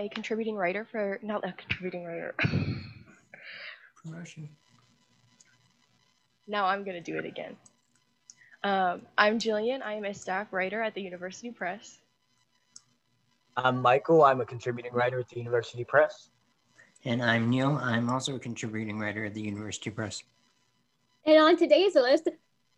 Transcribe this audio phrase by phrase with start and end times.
[0.00, 0.04] Jillian.
[0.04, 2.34] I am a contributing writer for, not a contributing writer.
[4.02, 4.48] Promotion.
[6.46, 7.56] now I'm going to do it again.
[8.62, 9.82] Um, I'm Jillian.
[9.82, 11.98] I am a staff writer at the University Press.
[13.56, 14.24] I'm Michael.
[14.24, 16.30] I'm a contributing writer at the University Press.
[17.04, 17.78] And I'm Neil.
[17.82, 20.22] I'm also a contributing writer at the University Press.
[21.24, 22.28] And on today's list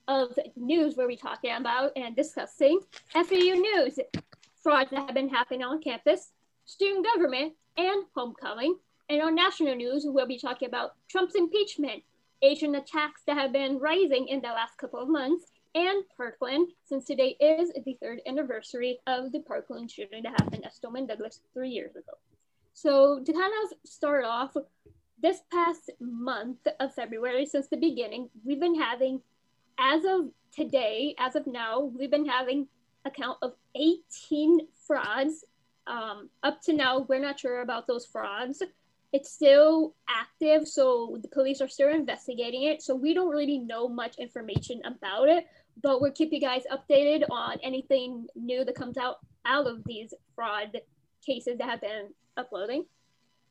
[0.08, 2.80] of news, we'll be talking about and discussing
[3.12, 3.98] FAU news,
[4.62, 6.32] frauds that have been happening on campus,
[6.64, 8.76] student government, and homecoming.
[9.08, 12.02] And on national news, we'll be talking about Trump's impeachment,
[12.42, 17.06] Asian attacks that have been rising in the last couple of months, and Parkland, since
[17.06, 21.70] today is the third anniversary of the Parkland shooting that happened at Stoneman Douglas three
[21.70, 22.12] years ago.
[22.74, 24.56] So to kind of start off,
[25.22, 29.22] this past month of February, since the beginning, we've been having,
[29.78, 32.66] as of today, as of now, we've been having
[33.04, 35.44] a count of 18 frauds.
[35.86, 38.62] Um, up to now, we're not sure about those frauds.
[39.12, 42.82] It's still active, so the police are still investigating it.
[42.82, 45.46] So we don't really know much information about it,
[45.82, 50.14] but we'll keep you guys updated on anything new that comes out out of these
[50.34, 50.80] fraud
[51.26, 52.86] cases that have been uploading.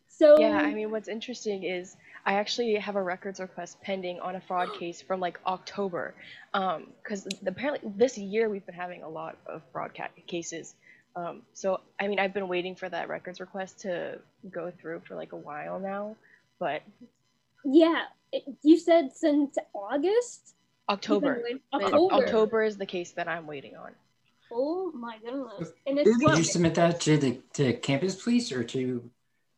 [0.07, 4.35] So Yeah, I mean, what's interesting is I actually have a records request pending on
[4.35, 6.13] a fraud case from like October,
[6.53, 10.75] because apparently this year we've been having a lot of fraud ca- cases.
[11.15, 15.15] Um, so I mean, I've been waiting for that records request to go through for
[15.15, 16.15] like a while now,
[16.59, 16.81] but
[17.65, 20.55] yeah, it, you said since August.
[20.89, 21.41] October.
[21.43, 22.13] waiting- October.
[22.15, 23.91] October is the case that I'm waiting on.
[24.51, 25.71] Oh my goodness!
[25.87, 29.09] And Did it's Did what, you submit that to the to campus police or to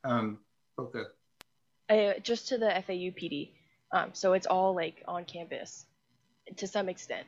[0.04, 0.40] um,
[0.78, 1.06] Boca?
[1.90, 3.50] Uh, just to the FAU PD.
[3.92, 5.86] Um, so it's all like on campus
[6.58, 7.26] to some extent.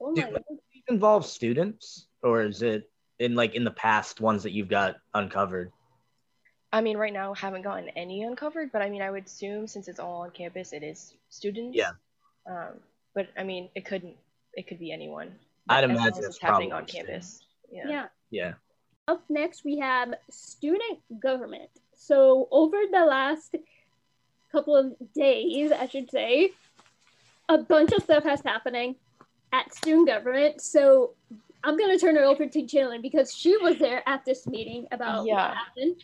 [0.00, 0.60] oh Do my goodness.
[0.72, 2.89] these involve students, or is it
[3.20, 5.70] in like in the past ones that you've got uncovered?
[6.72, 9.86] I mean, right now haven't gotten any uncovered, but I mean, I would assume since
[9.86, 11.76] it's all on campus, it is students.
[11.76, 11.90] Yeah.
[12.48, 12.80] Um,
[13.14, 14.16] but I mean, it couldn't.
[14.54, 15.32] It could be anyone.
[15.68, 17.44] I'd as long imagine it's it's happening on campus.
[17.70, 17.84] Yeah.
[17.86, 18.06] yeah.
[18.30, 18.52] Yeah.
[19.06, 21.70] Up next, we have student government.
[21.94, 23.56] So over the last
[24.50, 26.52] couple of days, I should say,
[27.48, 28.96] a bunch of stuff has happening
[29.52, 30.60] at student government.
[30.60, 31.14] So
[31.64, 35.26] I'm gonna turn it over to Jillian because she was there at this meeting about
[35.26, 35.48] Yeah.
[35.48, 35.96] what happened.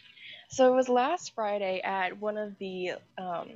[0.48, 2.92] So it was last Friday at one of the.
[3.18, 3.50] Um,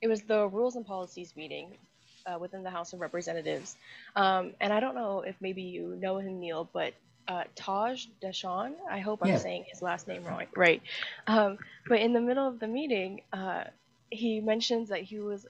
[0.00, 1.78] it was the Rules and Policies meeting
[2.26, 3.76] uh, within the House of Representatives,
[4.16, 6.92] um, and I don't know if maybe you know him, Neil, but
[7.28, 8.72] uh, Taj Deshawn.
[8.90, 10.82] I hope I'm saying his last name wrong, right?
[11.26, 13.64] Um, but in the middle of the meeting, uh,
[14.10, 15.46] he mentions that he was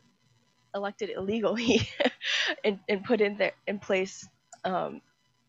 [0.74, 1.88] elected illegally
[2.64, 4.28] and, and put in there in place
[4.64, 5.00] um,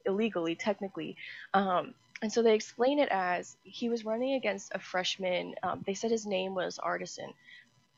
[0.07, 1.16] illegally, technically.
[1.53, 5.53] Um, and so they explain it as he was running against a freshman.
[5.62, 7.31] Um, they said his name was Artisan.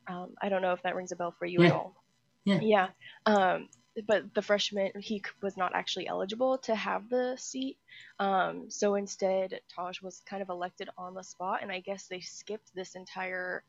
[0.08, 1.96] Um, I don't know if that rings a bell for you at all.
[2.44, 2.60] Yeah.
[2.62, 2.88] Yeah.
[3.26, 3.70] Um,
[4.08, 7.78] but the freshman, he was not actually eligible to have the seat.
[8.20, 11.60] Um, so instead, Taj was kind of elected on the spot.
[11.62, 13.64] And I guess they skipped this entire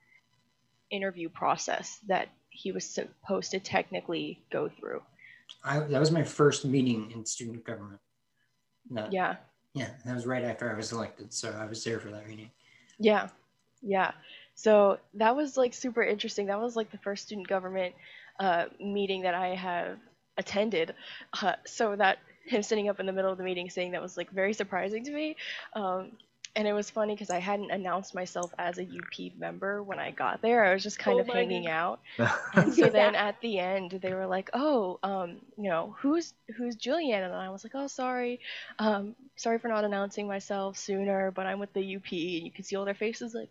[0.91, 5.03] interview process that he was supposed to technically go through.
[5.65, 8.01] I, that was my first meeting in student government.
[8.91, 9.37] No, Yeah.
[9.75, 12.51] yeah, that was right after I was elected, so I was there for that meeting.
[12.99, 13.29] Yeah,
[13.83, 14.13] yeah.
[14.55, 16.47] So that was like super interesting.
[16.47, 17.95] That was like the first student government
[18.39, 19.99] uh, meeting that I have
[20.37, 20.95] attended.
[21.41, 24.17] Uh, so that him sitting up in the middle of the meeting saying that was
[24.17, 25.37] like very surprising to me.
[25.75, 26.13] Um,
[26.57, 30.11] and it was funny because I hadn't announced myself as a UP member when I
[30.11, 30.65] got there.
[30.65, 31.69] I was just kind Oh of hanging goodness.
[31.69, 32.01] out.
[32.55, 32.91] And so Yeah.
[32.91, 37.35] then at the end, they were like, "Oh, um, you know, who's who's Julianne?" And
[37.35, 38.41] I was like, "Oh, sorry,
[38.79, 42.65] um, sorry for not announcing myself sooner, but I'm with the UP." And you can
[42.65, 43.51] see all their faces, like,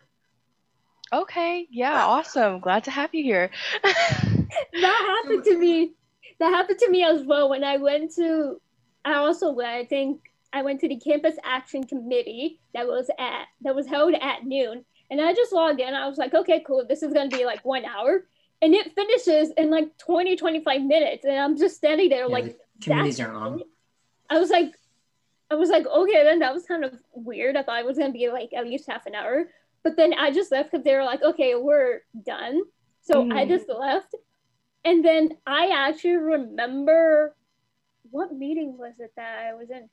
[1.14, 3.52] "Okay, yeah, awesome, glad to have you here."
[3.84, 5.94] that happened to me.
[6.40, 8.62] That happened to me as well when I went to.
[9.06, 9.70] I also went.
[9.70, 14.14] I think I went to the campus action committee that was at that was held
[14.20, 15.94] at noon, and I just logged in.
[15.94, 16.86] I was like, okay, cool.
[16.88, 18.26] This is gonna be like one hour,
[18.62, 22.46] and it finishes in like 20, 25 minutes, and I'm just standing there Yeah, like.
[22.46, 23.64] the committees aren't long.
[24.30, 24.74] I was like,
[25.52, 27.56] I was like, okay, then that was kind of weird.
[27.58, 29.50] I thought it was gonna be like at least half an hour,
[29.84, 32.62] but then I just left because they were like, okay, we're done.
[33.02, 33.50] So I Mhm.
[33.50, 34.16] just left,
[34.84, 37.36] and then I actually remember
[38.12, 39.90] what meeting was it that I was in.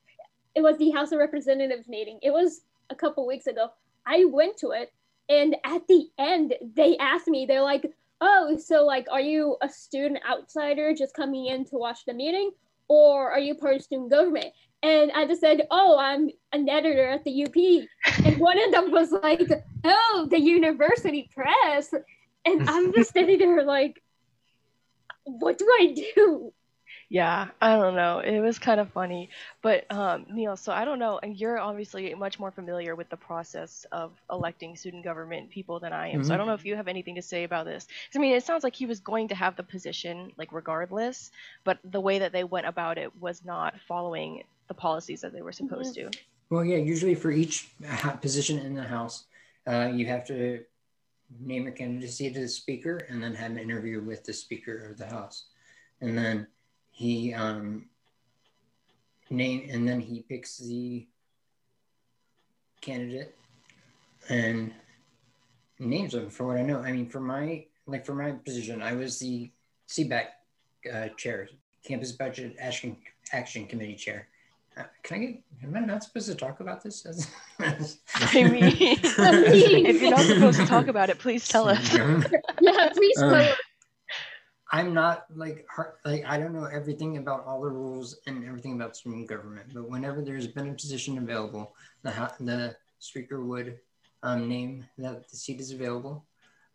[0.57, 2.19] It was the House of Representatives meeting.
[2.23, 3.71] It was a couple weeks ago.
[4.05, 4.93] I went to it,
[5.29, 7.47] and at the end, they asked me.
[7.47, 12.05] They're like, "Oh, so like, are you a student outsider just coming in to watch
[12.05, 12.51] the meeting?"
[12.89, 14.53] or are you part of student government?
[14.83, 18.25] And I just said, oh, I'm an editor at the UP.
[18.25, 19.43] And one of them was like,
[19.85, 21.93] oh, the university press.
[22.45, 24.03] And I'm just sitting there like,
[25.25, 26.53] what do I do?
[27.09, 28.19] Yeah, I don't know.
[28.19, 29.31] It was kind of funny.
[29.63, 33.17] But um, Neil, so I don't know, and you're obviously much more familiar with the
[33.17, 36.25] process of electing student government people than I am.
[36.25, 36.39] So I Mhm.
[36.39, 37.87] don't know if you have anything to say about this.
[38.15, 41.31] I mean, it sounds like he was going to have the position, like regardless,
[41.63, 45.43] but the way that they went about it was not following the policies that they
[45.43, 46.11] were supposed to.
[46.51, 47.71] Well, yeah, usually for each
[48.21, 49.27] position in the House,
[49.69, 50.65] uh, you have to
[51.41, 54.99] name a candidacy to the Speaker and then have an interview with the Speaker of
[54.99, 55.45] the House.
[56.01, 56.49] And then
[56.97, 57.85] he um,
[59.29, 61.07] name and then he picks the
[62.81, 63.35] candidate
[64.31, 64.73] and
[65.79, 66.81] names them for what I know.
[66.81, 69.51] I mean, for my like for my position, I was the
[69.89, 70.25] CBAC
[70.93, 71.51] uh, chair,
[71.85, 72.97] Campus Budget Action
[73.33, 74.29] Action Committee chair.
[74.79, 75.43] Uh, can I get?
[75.65, 77.05] Am I not supposed to talk about this?
[77.05, 77.29] As,
[77.61, 81.93] as- I mean, if you're not supposed to talk about it, please tell us.
[81.93, 83.57] Yeah, please Um, tell us.
[84.77, 85.67] I'm not like
[86.05, 89.89] like I don't know everything about all the rules and everything about student government, but
[89.89, 93.79] whenever there's been a position available, the the speaker would
[94.23, 96.27] um, name that the seat is available.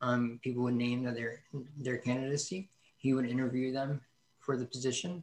[0.01, 1.43] Um, people would name their
[1.77, 2.71] their candidacy.
[2.97, 4.01] He would interview them
[4.39, 5.21] for the position,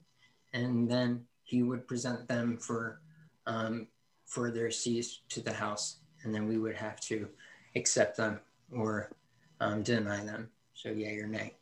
[0.52, 3.00] and then he would present them for
[3.46, 3.88] um,
[4.24, 7.26] for their seats to the House, and then we would have to
[7.74, 8.38] accept them
[8.70, 9.10] or
[9.58, 10.48] um, deny them.
[10.74, 11.57] So yeah, or nay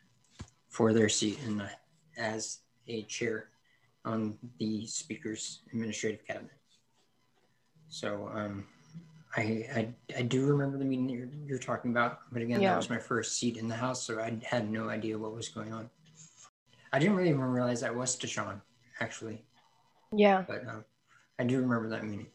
[0.76, 1.70] for their seat in the,
[2.18, 3.48] as a chair
[4.04, 6.50] on the speaker's administrative cabinet.
[7.88, 8.66] So um,
[9.38, 9.42] I,
[9.74, 12.72] I I do remember the meeting that you're, you're talking about, but again, Yeah.
[12.72, 15.48] that was my first seat in the house, so I had no idea what was
[15.48, 15.88] going on.
[16.92, 18.60] I didn't really even realize that was Deshaun,
[19.00, 19.42] actually,
[20.12, 20.44] Yeah.
[20.46, 20.84] but um,
[21.38, 22.26] I do remember that meeting.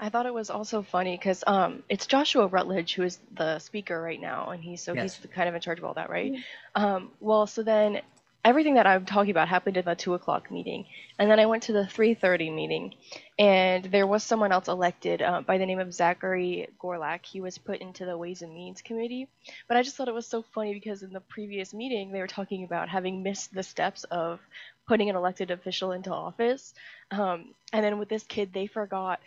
[0.00, 4.00] I thought it was also funny because um, it's Joshua Rutledge who is the speaker
[4.00, 5.02] right now, and he's so Yes.
[5.02, 6.32] he's the, kind of in charge of all that, right?
[6.74, 8.00] Um, well, so then
[8.42, 10.86] everything that I'm talking about happened in the two o'clock meeting,
[11.18, 12.94] and then I went to the three thirty meeting,
[13.38, 17.26] and there was someone else elected uh, by the name of Zachary Gorlak.
[17.26, 19.28] He was put into the Ways and Means Committee,
[19.68, 22.26] but I just thought it was so funny because in the previous meeting they were
[22.26, 24.40] talking about having missed the steps of
[24.88, 26.72] putting an elected official into office,
[27.10, 29.20] um, and then with this kid they forgot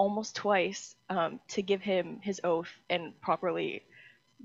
[0.00, 3.84] almost twice um, to give him his oath and properly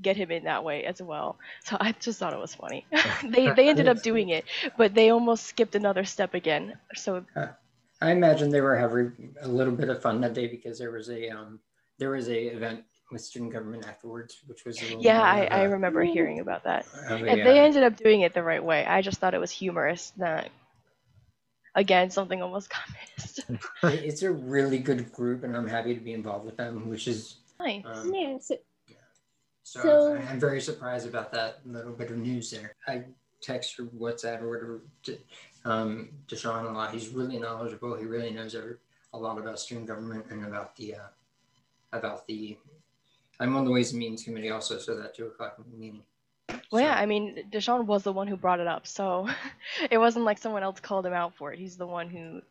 [0.01, 1.37] get him in that way as well.
[1.65, 2.87] So I just thought it was funny.
[3.35, 4.45] they they ended up doing it,
[4.77, 6.75] but they almost skipped another step again.
[6.95, 7.25] So
[8.01, 11.09] I imagine they were having a little bit of fun that day because there was
[11.09, 11.59] a um,
[11.99, 15.45] there was a event with student government afterwards, which was a little yeah, more I,
[15.45, 16.87] of I a- remember hearing about that.
[17.27, 18.85] And they uh, ended up doing it the right way.
[18.85, 20.49] I just thought it was humorous that
[21.75, 22.81] again something almost got
[23.17, 23.41] missed.
[23.83, 27.37] it's a really good group, and I'm happy to be involved with them, which is
[27.59, 27.83] nice.
[27.85, 28.55] um, Yeah, so,
[29.63, 32.73] so, So- I'm very surprised about that little bit of news there.
[32.87, 33.03] I
[33.41, 35.17] text or WhatsApp or whatever to
[35.65, 36.93] um, Deshaun a lot.
[36.93, 37.95] He's really knowledgeable.
[37.95, 38.75] He really knows every,
[39.13, 41.07] a lot about student government and about the uh,
[41.93, 42.57] about the.
[43.39, 46.03] I'm on the Ways and Means Committee also, so that two o'clock meeting.
[46.75, 49.29] Well, yeah, I mean, Deshaun was the one who brought it up, so
[49.89, 51.59] it wasn't like someone else called him out for it.
[51.59, 52.41] He's the one who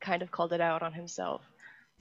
[0.00, 1.42] kind of called it out on himself.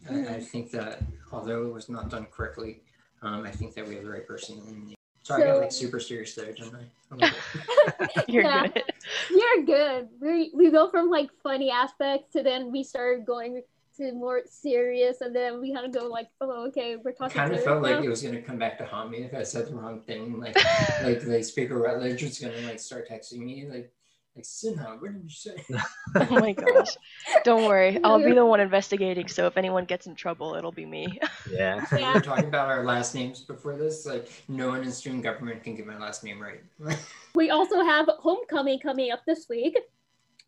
[0.10, 2.82] I, I think that although it was not done correctly,
[3.22, 4.96] um, I think that we have the right person in the.
[5.24, 7.14] Sorry, I got like super serious there, didn't I?
[7.14, 8.28] A little bit.
[8.28, 8.68] You're Yeah.
[8.68, 8.84] good.
[9.32, 10.10] you're good.
[10.20, 13.64] We we go from like funny aspects to then we start going
[13.98, 17.36] to more serious, and then we kind of go like, oh, okay, we're talking.
[17.38, 19.44] kind of serious felt like it was gonna come back to haunt me if I
[19.44, 20.40] said the wrong thing.
[20.40, 20.56] Like,
[21.04, 23.92] like the speaker Rutledge was gonna like start texting me like,
[24.36, 25.56] like Sinha, what did you say?
[26.16, 26.98] oh my gosh.
[27.46, 27.98] Don't worry.
[28.04, 31.20] I'll be the one investigating, so if anyone gets in trouble, it'll be me.
[31.50, 31.86] Yeah.
[31.92, 32.14] we Yeah.
[32.16, 34.06] were talking about our last names before this.
[34.06, 36.60] Like, no one in student government can get my last name right.
[37.36, 39.78] We also have homecoming coming up this week.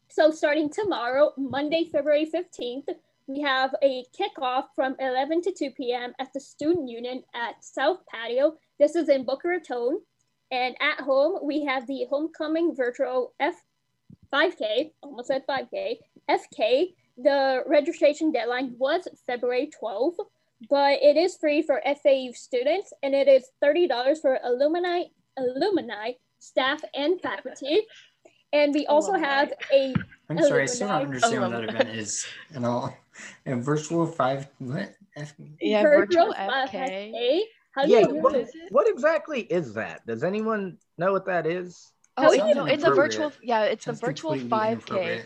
[0.10, 2.88] So starting tomorrow, Monday, February 15th,
[3.28, 6.14] we have a kickoff from 11 to 2 p.m.
[6.20, 8.56] at the Student Union at South Patio.
[8.80, 10.02] This is in Boca Raton.
[10.50, 13.56] And at home, we have the homecoming virtual F
[14.34, 15.98] 5K, almost at 5K,
[16.30, 16.94] FK.
[17.18, 20.18] The registration deadline was February 12th,
[20.70, 25.04] but it is free for FAU students and it is $30 for alumni,
[25.38, 27.82] alumni staff and faculty.
[28.54, 29.28] And we oh also Alumni.
[29.28, 29.94] have a
[30.30, 32.96] I'm sorry, I still don't understand what that event is at all.
[33.46, 34.94] A virtual five what?
[35.16, 37.14] F- Yeah, virtual virtual FK.
[37.14, 37.42] FK.
[37.72, 38.52] How do Yeah, you what, this?
[38.70, 40.06] what exactly is that?
[40.06, 41.92] Does anyone know what that is?
[42.18, 43.32] Oh, Sounds no, it's a virtual.
[43.42, 45.26] Yeah, it's the virtual 5K.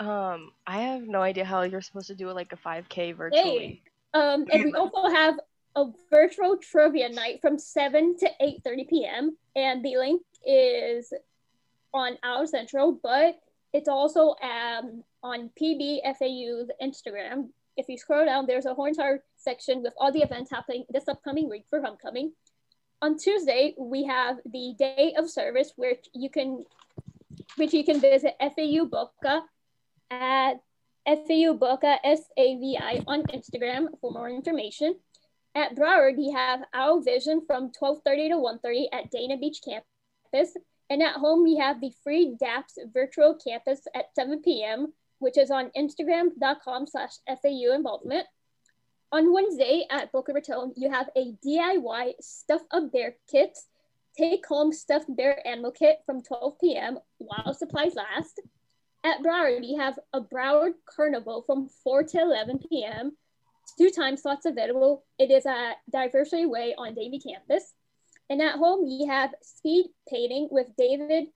[0.00, 3.82] Um, I have no idea how you're supposed to do like a 5K virtually.
[4.14, 5.38] Um, and we also have
[5.76, 9.36] a virtual trivia night from 7 to 8.30 p.m.
[9.54, 11.12] And the link is
[11.94, 13.38] on our central, but
[13.72, 17.48] it's also um, on PBFAU's Instagram.
[17.76, 21.48] If you scroll down, there's a entire section with all the events happening this upcoming
[21.48, 22.32] week for homecoming.
[23.02, 26.64] On Tuesday, we have the day of service, which you can,
[27.56, 29.42] which you can visit FAU Boca
[30.10, 30.54] at
[31.06, 34.96] FAU Boca S-A-V-I on Instagram for more information.
[35.54, 40.56] At Broward, we have Our Vision from 12:30 to 1:30 at Dania Beach campus.
[40.90, 45.50] And at home, we have the free DAPS virtual campus at 7 p.m., which is
[45.50, 48.26] on Instagram.com slash FAU involvement.
[49.12, 53.56] On Wednesday at Boca Raton, you have a DIY Stuff a Bear kit,
[54.16, 56.98] take home stuffed bear animal kit from 12 p.m.
[57.18, 58.40] while supplies last.
[59.04, 63.16] At Broward, you have a Broward Carnival from 4 to 11 p.m.
[63.78, 65.04] Two time slots available.
[65.18, 67.72] It is at Diversity Way on Davie campus.
[68.30, 71.26] And at home, we have speed painting with David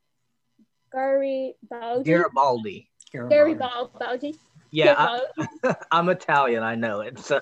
[0.93, 2.05] Garibaldi.
[2.05, 2.89] Garibaldi.
[3.13, 4.35] Garibaldi.
[4.71, 6.63] Yeah, I, I'm Italian.
[6.63, 7.19] I know it.
[7.19, 7.41] So,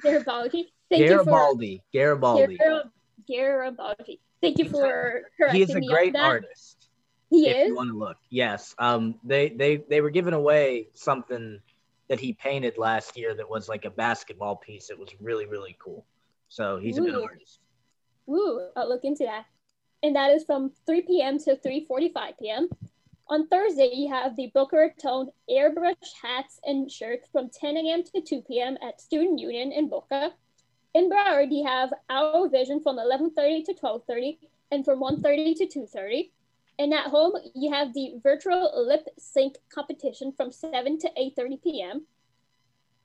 [0.00, 0.72] Garibaldi.
[0.88, 1.66] Thank Garibaldi.
[1.66, 2.58] You for, Garibaldi.
[3.28, 4.20] Garibaldi.
[4.40, 6.88] Thank you for correcting He's a me great artist.
[7.30, 7.68] He if is.
[7.68, 8.18] you want to look.
[8.30, 8.76] Yes.
[8.78, 9.16] Um.
[9.24, 11.60] They they they were giving away something
[12.08, 14.90] that he painted last year that was like a basketball piece.
[14.90, 16.04] It was really really cool.
[16.48, 17.61] So he's a good artist.
[18.28, 19.46] Ooh, I'll look into that.
[20.02, 21.38] And that is from 3 p.m.
[21.40, 22.68] to 3:45 p.m.
[23.28, 28.02] On Thursday, you have the Boca Raton airbrush hats and shirts from 10 a.m.
[28.02, 28.76] to 2 p.m.
[28.82, 30.32] at Student Union in Boca.
[30.94, 34.38] In Broward, you have Our Vision from 11:30 to 12:30
[34.70, 36.30] and from 1:30 to 2:30.
[36.78, 42.06] And at home, you have the virtual lip sync competition from 7 to 8:30 p.m.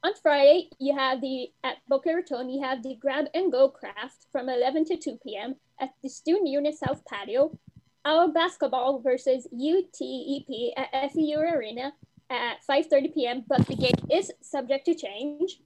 [0.04, 4.28] On Friday, you have the at Boca Raton, you have the grab and go craft
[4.32, 5.56] from 11 to 2 p.m.
[5.80, 7.58] at the Student Unit South Patio.
[8.06, 11.94] Our basketball versus UTEP at FAU Arena
[12.30, 13.44] at 5:30 p.m.
[13.48, 15.60] But the game is subject to change.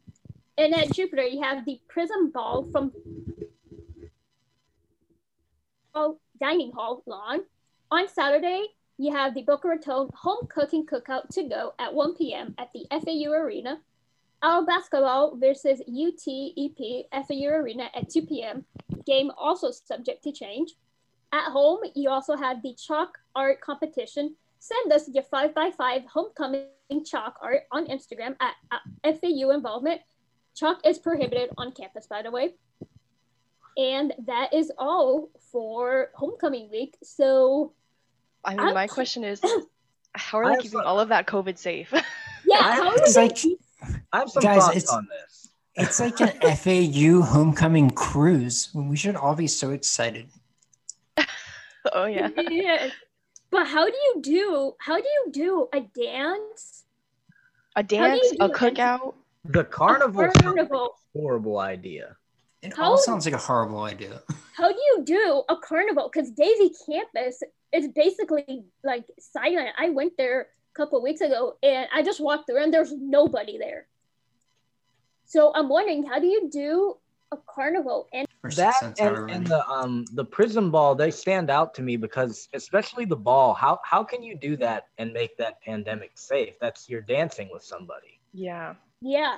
[0.57, 2.91] And at Jupiter, you have the Prism Ball from
[6.39, 7.41] Dining Hall lawn.
[7.91, 8.65] On Saturday,
[8.97, 12.55] you have the Boca Raton Homecoming Cookout to go at 1 p.m.
[12.57, 13.79] at the FAU Arena.
[14.43, 18.65] Our basketball versus UTEP FAU Arena at 2 p.m.
[19.05, 20.73] Game also subject to change.
[21.31, 24.35] At home, you also have the chalk art competition.
[24.59, 26.65] Send us your 5x5 homecoming
[27.05, 30.01] chalk art on Instagram at, at FAU Involvement.
[30.55, 32.55] Chalk is prohibited on campus, by the way.
[33.77, 36.97] And that is all for homecoming week.
[37.03, 37.73] So,
[38.43, 39.39] I mean, I'm- my question is,
[40.15, 41.93] how are they keeping all of that COVID safe?
[42.45, 43.19] yeah, I- how It's is it?
[43.19, 43.59] like
[44.13, 45.49] I have some Guys, thoughts it's- on this.
[45.75, 48.69] it's like an FAU homecoming cruise.
[48.73, 50.27] We should all be so excited.
[51.93, 52.29] oh yeah.
[52.49, 52.91] Yes.
[53.49, 54.75] But how do you do?
[54.79, 56.85] How do you do a dance?
[57.75, 58.53] A dance, do a it?
[58.53, 59.13] cookout.
[59.45, 60.85] The carnival A sounds like carnival.
[61.15, 62.15] a horrible idea.
[62.61, 64.21] It How- all sounds like a horrible idea.
[64.55, 66.09] How do you do a carnival?
[66.13, 67.41] Because Davie campus
[67.73, 69.69] is basically like silent.
[69.77, 73.57] I went there a couple weeks ago and I just walked through and there's nobody
[73.57, 73.87] there.
[75.25, 76.97] So I'm wondering, how do you do
[77.31, 78.07] a carnival?
[78.13, 82.49] And That and, and the um the prism ball they stand out to me because
[82.53, 86.89] especially the ball how how can you do that and make that pandemic safe that's
[86.89, 88.73] you're dancing with somebody Yeah.
[89.01, 89.35] yeah,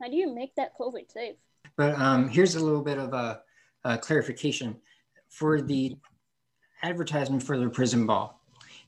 [0.00, 1.36] how do you make that COVID safe?
[1.76, 3.40] But um, here's a little bit of a,
[3.84, 4.76] a clarification
[5.28, 5.96] for the
[6.82, 8.38] advertisement for the Prism Ball.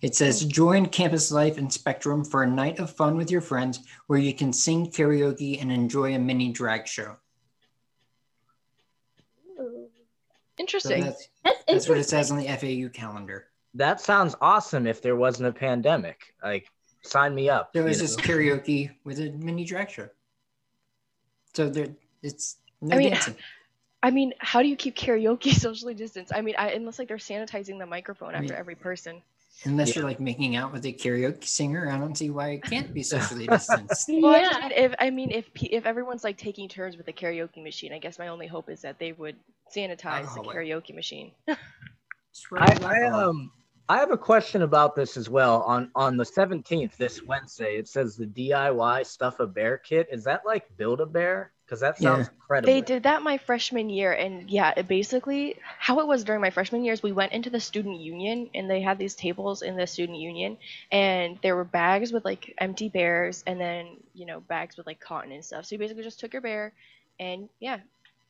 [0.02, 3.80] It says, join campus life and Spectrum for a night of fun with your friends
[4.06, 7.16] where you can sing karaoke and enjoy a mini drag show.
[9.60, 9.88] Ooh.
[9.88, 10.00] So
[10.58, 11.04] Interesting.
[11.04, 13.46] that's, That's that's what it says on the FAU calendar.
[13.74, 16.70] that sounds awesome if there wasn't a pandemic like
[17.02, 18.22] sign me up There was it's know?
[18.22, 20.08] just karaoke with a mini drag show.
[21.54, 21.88] So there,
[22.22, 23.36] it's no I mean, dancing.
[24.02, 26.32] I mean, how do you keep karaoke socially distanced?
[26.34, 29.22] I mean, I, unless like they're sanitizing the microphone I after mean- every person.
[29.64, 29.94] Unless Yeah.
[29.96, 33.02] you're like making out with a karaoke singer, I don't see why it can't be
[33.14, 34.08] socially distanced.
[34.11, 37.12] Well, I, yeah, mean, if I mean, if if everyone's like taking turns with the
[37.12, 39.37] karaoke machine, I guess my only hope is that they would
[39.75, 41.32] sanitize Alcohol the karaoke machine.
[41.49, 41.56] I,
[42.82, 43.52] I um
[43.88, 45.62] I have a question about this as well.
[45.62, 50.08] On on the 17th, this Wednesday, it says the DIY stuff a bear kit.
[50.10, 51.52] Is that like build a bear?
[51.66, 52.32] Because that sounds Yeah.
[52.34, 52.72] incredible.
[52.72, 56.50] They did that my freshman year, and yeah, it basically how it was during my
[56.50, 57.02] freshman years.
[57.02, 60.56] We went into the student union, and they had these tables in the student union,
[60.90, 65.00] and there were bags with like empty bears, and then you know bags with like
[65.00, 65.66] cotton and stuff.
[65.66, 66.72] So you basically just took your bear,
[67.20, 67.80] and yeah,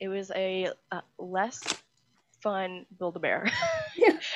[0.01, 1.63] it was a uh, less
[2.43, 3.51] fun build a bear,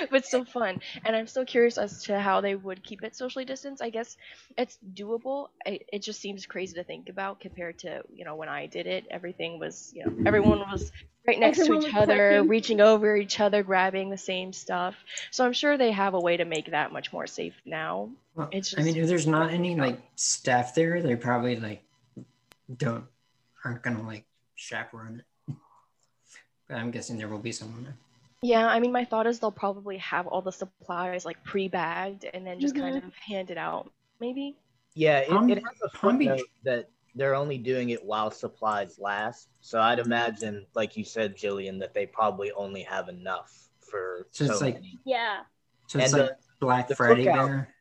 [0.11, 0.81] but still fun.
[1.05, 3.83] And I'm still curious as to how they would keep it socially distanced.
[3.83, 4.17] I guess
[4.57, 5.49] it's doable.
[5.67, 8.87] I, it just seems crazy to think about compared to you know when I did
[8.87, 9.07] it.
[9.11, 10.93] Everything was you know everyone was
[11.27, 12.49] right next Everyone to each other, working.
[12.49, 14.97] reaching over each other, grabbing the same stuff.
[15.31, 18.11] So I'm sure they have a way to make that much more safe now.
[18.35, 21.83] Well, It's I mean, if there's not any like staff there, they probably like
[22.75, 23.05] don't
[23.65, 24.25] aren't gonna like
[24.57, 25.55] chaperone it.
[26.69, 27.97] But I'm guessing there will be someone there.
[28.43, 32.47] Yeah, I mean, my thought is they'll probably have all the supplies like pre-bagged and
[32.47, 33.07] then just kind mm-hmm.
[33.09, 33.91] of hand it out,
[34.21, 34.57] maybe.
[34.95, 38.31] Yeah, it, Palm- it has a Palm Beach- footnote that they're only doing it while
[38.31, 39.49] supplies last.
[39.61, 44.45] So I'd imagine, like you said, Jillian, that they probably only have enough for So
[44.45, 44.99] it's like- many.
[45.05, 45.41] Yeah.
[45.89, 47.75] So it's And like Black the Friday cookout- bear.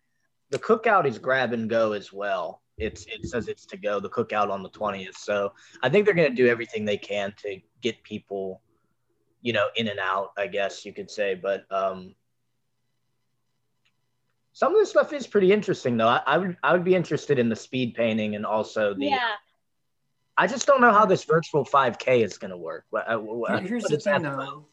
[0.50, 2.62] The cookout is grab and go as well.
[2.78, 4.00] It's it says it's to go.
[4.00, 5.18] The cookout on the twentieth.
[5.18, 5.52] So
[5.84, 8.62] I think they're going to do everything they can to get people,
[9.41, 10.32] you know, in and out.
[10.38, 12.15] I guess you could say, but um,
[14.53, 16.08] some of this stuff is pretty interesting though.
[16.08, 19.06] I, I would I would be interested in the speed painting and also the.
[19.06, 19.34] Yeah.
[20.39, 22.86] I just don't know how this virtual 5K is going to work.
[22.91, 24.38] What, uh, what, Here's what the thing, about?
[24.38, 24.65] though.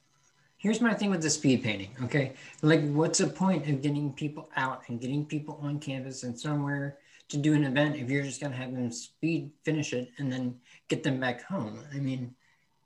[0.58, 1.90] Here's my thing with the speed painting.
[2.04, 6.38] Okay, like, what's the point of getting people out and getting people on campus and
[6.38, 6.98] somewhere
[7.28, 10.54] to do an event if you're just gonna have them speed finish it and then
[10.88, 11.80] get them back home?
[11.94, 12.34] I mean,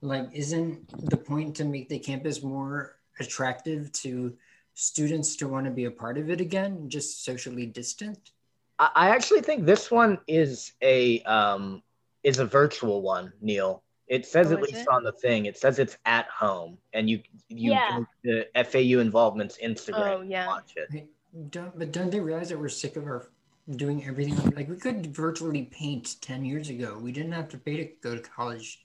[0.00, 4.36] like, isn't the point to make the campus more attractive to
[4.74, 8.30] students to want to be a part of it again, just socially distant?
[8.78, 11.82] I, I actually think this one is a um,
[12.22, 13.82] is a virtual one, Neil.
[14.06, 14.88] It says Oh, at least it?
[14.88, 15.46] on the thing.
[15.46, 17.90] It says it's at home, and you you Yeah.
[17.90, 20.46] go to the FAU involvement's Instagram Oh, and yeah.
[20.46, 20.88] watch it.
[20.92, 21.08] Like,
[21.50, 23.28] don't, but don't they realize that we're sick of our
[23.76, 24.54] doing everything?
[24.54, 26.98] Like we could virtually paint ten years ago.
[26.98, 28.80] We didn't have to pay to go to college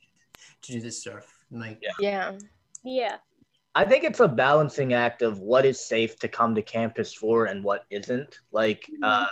[0.63, 1.25] to do this stuff.
[1.51, 1.91] Like Yeah.
[1.99, 2.37] Yeah.
[2.83, 3.15] Yeah.
[3.75, 7.45] I think it's a balancing act of what is safe to come to campus for
[7.45, 8.37] and what isn't.
[8.51, 9.25] Like, uh,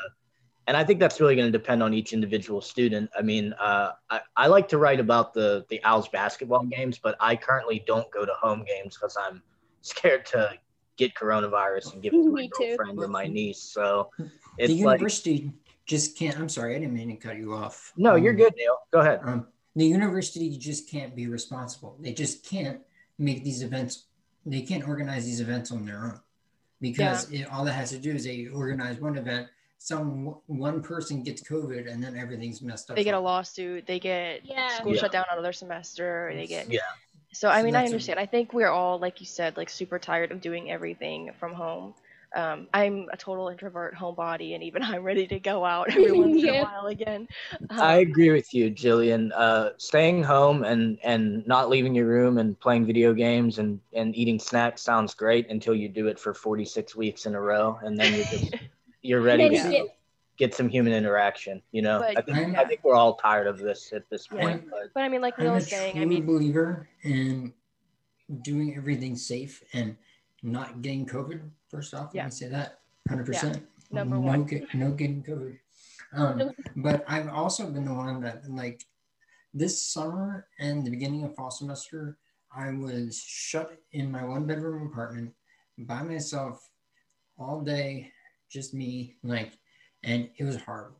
[0.65, 3.09] and I think that's really going to depend on each individual student.
[3.17, 7.15] I mean, uh, I, I like to write about the the Owls basketball games, but
[7.19, 9.43] I currently don't go to home games because I'm
[9.81, 10.53] scared to
[10.97, 12.75] get coronavirus and give it to my Me too.
[12.77, 13.59] girlfriend or my niece.
[13.61, 15.51] So the it's like, university
[15.85, 16.37] just can't.
[16.39, 17.93] I'm sorry, I didn't mean to cut you off.
[17.97, 18.77] no, you're Um, good, Neil.
[18.91, 19.19] Go ahead.
[19.23, 21.95] Um, the university just can't be responsible.
[21.99, 22.79] They just can't
[23.17, 24.05] make these events.
[24.45, 26.19] They can't organize these events on their own
[26.81, 29.47] because it, all that has to do is they organize one event.
[29.77, 32.95] Some one person gets COVID and then everything's messed up.
[32.97, 34.67] They get a lawsuit, they get Yeah.
[34.77, 35.01] school Yeah.
[35.01, 36.81] shut down another semester, they get Yeah.
[37.33, 38.19] So I So mean, I understand.
[38.19, 41.95] I think we're all, like you said, like super tired of doing everything from home.
[42.33, 46.41] Um, I'm a total introvert, homebody, and even I'm ready to go out every once
[46.41, 47.27] in a while again.
[47.69, 49.31] Um, I agree with you, Jillian.
[49.35, 54.15] Uh, staying home and and not leaving your room and playing video games and and
[54.15, 57.99] eating snacks sounds great until you do it for 46 weeks in a row, and
[57.99, 58.55] then you're just
[59.01, 59.97] you're ready to you get-
[60.37, 61.61] get some human interaction.
[61.71, 62.61] You know, But- I think Yeah.
[62.61, 64.41] I think we're all tired of this at this Yeah.
[64.41, 64.69] point.
[64.71, 67.53] But but I mean, like I'm Neil a was saying, I mean, believer in
[68.41, 69.97] doing everything safe and
[70.43, 71.49] not getting COVID.
[71.69, 72.23] First off, Yeah.
[72.23, 73.61] let me say that 100%.
[73.91, 74.43] number no, one.
[74.45, 75.57] Get, no getting COVID.
[76.13, 78.83] Um, but I've also been the one that, like,
[79.53, 82.17] this summer and the beginning of fall semester,
[82.53, 85.33] I was shut in my one bedroom apartment
[85.77, 86.69] by myself
[87.37, 88.11] all day,
[88.49, 89.53] just me, like,
[90.03, 90.97] and it was horrible.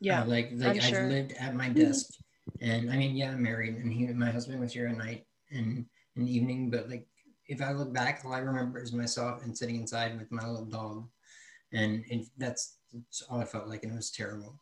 [0.00, 1.08] yeah, Uh, like like I sure.
[1.08, 2.06] lived at my desk,
[2.60, 5.86] and I mean, yeah, I'm married, and he, my husband was here at night and
[6.16, 6.70] in the evening.
[6.70, 7.06] But like,
[7.46, 10.64] if I look back, all I remember is myself and sitting inside with my little
[10.64, 11.06] dog,
[11.72, 12.04] and
[12.38, 14.58] that's, that's all I felt like, and it was terrible.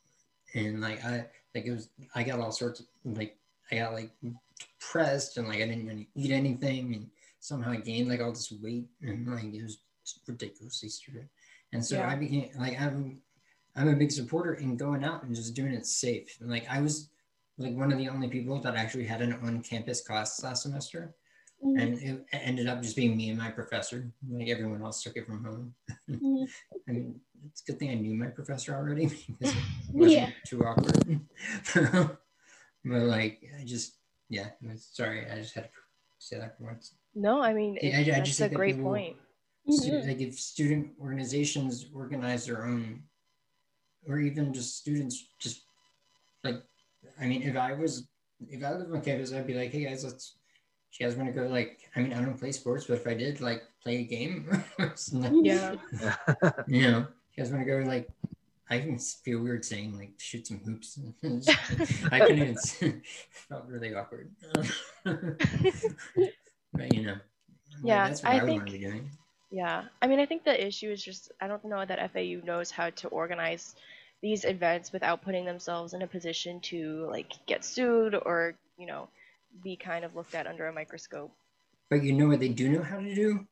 [0.54, 3.36] And like I like it was, I got all sorts of like
[3.70, 4.10] I got like
[4.58, 8.52] depressed, and like I didn't really eat anything, and somehow I gained like all this
[8.62, 9.78] weight, and like it was
[10.26, 11.28] ridiculously stupid.
[11.72, 12.08] And so Yeah.
[12.08, 13.20] I became like I'm
[13.76, 16.36] I'm a big supporter in going out and just doing it safe.
[16.40, 17.08] And like I was
[17.58, 21.14] like one of the only people that actually had an on-campus class last semester,
[21.62, 21.80] Mhm.
[21.80, 24.10] and it ended up just being me and my professor.
[24.28, 25.74] Like everyone else took it from home.
[26.08, 26.48] Mhm.
[26.88, 29.06] I mean, it's a good thing I knew my professor already
[29.38, 30.30] because it wasn't Yeah.
[30.46, 31.20] too awkward.
[32.84, 33.94] but like I just
[34.28, 35.70] yeah, sorry, I just had to
[36.18, 36.94] say that for once.
[37.14, 39.16] no, I mean, it, I- I that's just a that great people- point.
[39.68, 40.08] Mhm.
[40.08, 43.04] like if student organizations organize their own,
[44.08, 45.62] or even just students just
[46.42, 46.56] like,
[47.20, 48.08] I mean, if I was,
[48.48, 50.38] if I lived on campus, I'd be like, hey guys, let's.
[50.98, 51.80] You guys want to go like?
[51.96, 55.10] I mean, I don't play sports, but if I did, like, play a game, it's
[55.12, 55.76] Yeah.
[56.66, 58.08] you know, you guys want to go like?
[58.70, 60.98] I even feel weird saying like shoot some hoops.
[62.10, 62.54] I couldn't even.
[62.56, 62.82] s-
[63.30, 64.30] felt really awkward.
[65.04, 67.20] but you know, like,
[67.84, 69.10] Yeah, that's what I I, think- want to be doing.
[69.50, 72.70] Yeah, I mean, I think the issue is just I don't know that FAU knows
[72.70, 73.74] how to organize
[74.22, 79.08] these events without putting themselves in a position to like get sued or you know
[79.62, 81.32] be kind of looked at under a microscope.
[81.90, 83.46] But you know what they do know how to do?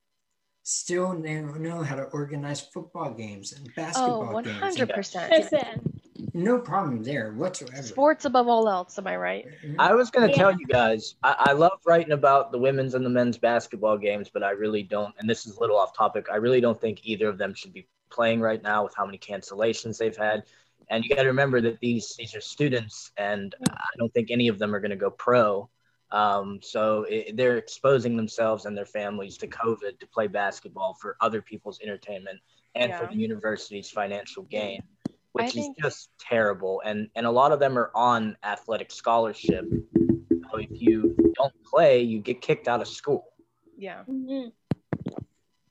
[0.63, 4.59] Still, they don't know how to organize football games and Oh, basketball one games.
[4.59, 5.31] hundred and- percent.
[5.33, 6.01] Listen,
[6.35, 7.83] No problem there whatsoever.
[7.83, 8.99] Sports above all else.
[8.99, 9.47] Am I right?
[9.65, 9.81] Mm-hmm.
[9.81, 10.37] I was gonna Yeah.
[10.37, 14.31] tell you guys, I, I love writing about the women's and the men's basketball games,
[14.33, 15.15] but I really don't.
[15.19, 16.27] And this is a little off topic.
[16.31, 19.19] I really don't think either of them should be playing right now with how many
[19.19, 20.45] cancellations they've had.
[20.91, 23.73] And you got to remember that these these are students, and mm.
[23.73, 25.71] I don't think any of them are going to go pro.
[26.13, 31.17] Um, so it, they're exposing themselves and their families to COVID to play basketball for
[31.21, 32.41] other people's entertainment
[32.75, 34.83] and for the university's financial gain,
[35.33, 36.83] which is think- just terrible.
[36.85, 39.65] And and a lot of them are on athletic scholarship.
[40.51, 43.27] So if you don't play, you get kicked out of school.
[43.79, 44.03] Yeah.
[44.09, 44.53] mhm.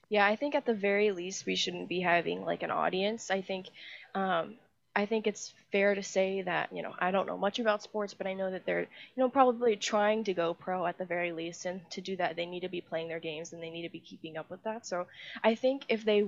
[0.10, 3.30] Yeah, I think at the very least we shouldn't be having like an audience.
[3.30, 3.68] I think
[4.16, 4.56] um
[5.00, 8.14] I think it's fair to say that, you know, I don't know much about sports,
[8.14, 11.32] but I know that they're, you know, probably trying to go pro at the very
[11.32, 13.84] least and to do that they need to be playing their games and they need
[13.84, 14.86] to be keeping up with that.
[14.86, 15.08] So,
[15.42, 16.28] I think if they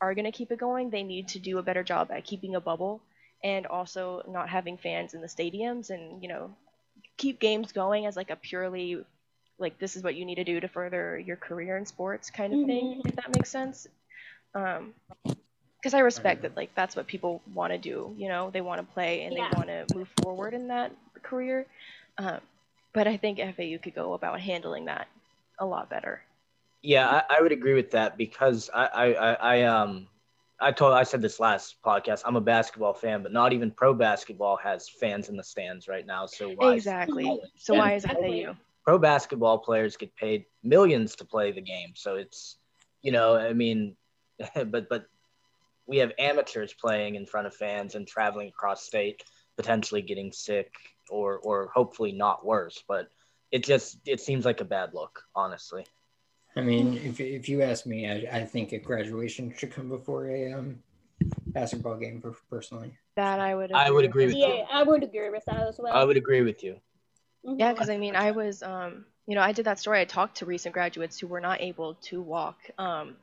[0.00, 2.54] are going to keep it going, they need to do a better job at keeping
[2.54, 3.02] a bubble
[3.44, 6.56] and also not having fans in the stadiums and, you know,
[7.18, 9.04] keep games going as like a purely
[9.58, 12.54] like this is what you need to do to further your career in sports kind
[12.54, 13.86] of thing, if that makes sense.
[14.54, 14.94] Um,
[15.80, 18.14] because I respect that like that's what people want to do.
[18.16, 19.36] You know, they want to play and Yeah.
[19.36, 21.66] they want to move forward in that career.
[22.18, 22.40] Um,
[22.94, 25.08] but I think FAU could go about handling that
[25.58, 26.22] a lot better.
[26.82, 30.08] Yeah, I, I would agree with that because I, I, I, I um
[30.60, 32.22] I told I said this last podcast.
[32.24, 36.06] I'm a basketball fan, but not even pro basketball has fans in the stands right
[36.06, 36.26] now.
[36.26, 37.40] So why Exactly.
[37.56, 38.06] So why is Exactly.
[38.06, 38.56] FAU?
[38.84, 41.92] pro basketball players get paid millions to play the game.
[41.94, 42.58] So it's
[43.02, 43.96] you know, I mean,
[44.54, 45.06] but but
[45.88, 49.24] we have amateurs playing in front of fans and traveling across state,
[49.56, 50.72] potentially getting sick
[51.10, 52.84] or or hopefully not worse.
[52.86, 53.08] But
[53.50, 55.86] it just it seems like a bad look, honestly.
[56.54, 60.28] I mean, if, if you ask me, I, I think a graduation should come before
[60.28, 60.82] a um,
[61.48, 62.92] basketball game, per- personally.
[63.16, 63.72] That I would.
[63.72, 65.94] I would agree with Yeah, I would agree with that as well.
[65.94, 66.80] I would agree with you.
[67.46, 67.58] Mhm.
[67.58, 70.00] Yeah, because I mean, I was, um, you know, I did that story.
[70.00, 73.16] I talked to recent graduates who were not able to walk um,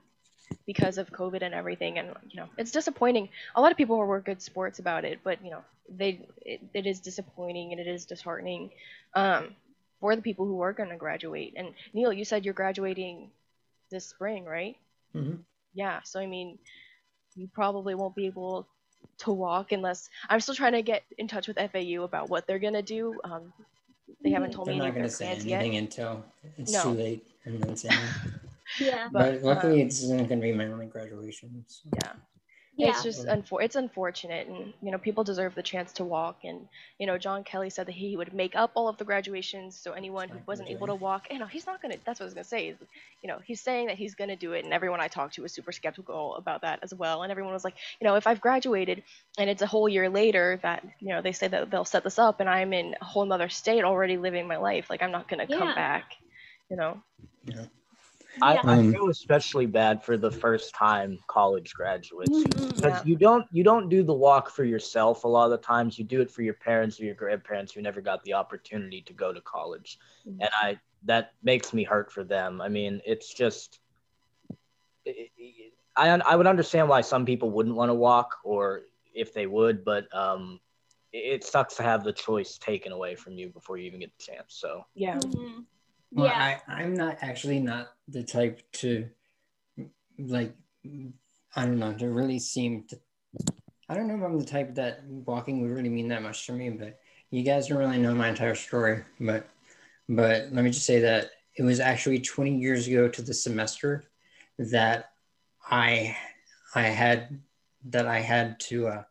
[0.66, 3.30] because of COVID and everything, and you know, it's disappointing.
[3.56, 6.86] A lot of people were good sports about it, but you know, they it, it
[6.86, 8.70] is disappointing and it is disheartening
[9.14, 9.56] um,
[10.00, 11.54] for the people who are going to graduate.
[11.56, 13.30] And Neil, you said you're graduating
[13.92, 14.76] this spring, right?
[15.16, 15.36] Mm-hmm.
[15.74, 16.02] Yeah.
[16.04, 16.58] So I mean,
[17.36, 18.68] you probably won't be able
[19.20, 22.60] to walk unless I'm still trying to get in touch with FAU about what they're
[22.60, 23.20] gonna do.
[23.24, 23.54] Um,
[24.24, 25.62] they haven't told They're me any not going to say plans yet.
[25.62, 26.24] anything until
[26.58, 26.84] it's No.
[26.84, 27.28] too late.
[28.80, 29.08] And then say, Yeah.
[29.12, 31.64] but, But, luckily, uh, it's not going to be my only graduation.
[31.68, 31.90] so.
[32.04, 32.14] Yeah.
[32.78, 32.90] Yeah.
[32.90, 36.40] It's just unfor- it's unfortunate, and you know people deserve the chance to walk.
[36.44, 36.68] And
[37.00, 39.94] you know John Kelly said that he would make up all of the graduations, so
[39.94, 41.96] anyone who wasn't able to walk, you know, he's not gonna.
[42.06, 42.68] That's what I was gonna say.
[42.68, 42.78] Is,
[43.22, 45.54] you know, he's saying that he's gonna do it, and everyone I talked to was
[45.54, 47.24] super skeptical about that as well.
[47.24, 49.04] And everyone was like, you know, if I've graduated
[49.38, 52.20] and it's a whole year later that you know they say that they'll set this
[52.20, 55.30] up, and I'm in a whole other state already living my life, like I'm not
[55.30, 56.12] gonna come back.
[56.70, 57.02] You know.
[58.42, 58.62] I, Yeah.
[58.66, 62.76] I Um, feel especially bad for the first time college graduates Mhm.
[62.76, 63.04] because Yeah.
[63.06, 66.06] you don't you don't do the walk for yourself a lot of the times you
[66.06, 69.32] do it for your parents or your grandparents who never got the opportunity to go
[69.34, 70.38] to college Mhm.
[70.42, 73.80] and i that makes me hurt for them i mean it's just
[75.06, 79.34] it- it- i i would understand why some people wouldn't want to walk or if
[79.34, 80.60] they would but um
[81.12, 84.12] it, it sucks to have the choice taken away from you before you even get
[84.18, 85.18] the chance so Yeah.
[85.20, 85.66] Mhm.
[86.16, 86.60] Well, Yeah.
[86.68, 89.10] I, I'm not actually not the type to
[90.18, 90.56] like
[91.56, 93.00] I don't know to really seem to
[93.90, 96.54] I don't know if I'm the type that walking would really mean that much to
[96.54, 97.00] me, but
[97.32, 99.04] you guys don't really know my entire story.
[99.20, 99.48] But
[100.08, 104.06] but let me just say that it was actually 20 years ago to the semester
[104.58, 105.12] that
[105.70, 106.16] I
[106.76, 107.42] I had
[107.90, 109.04] that I had to uh,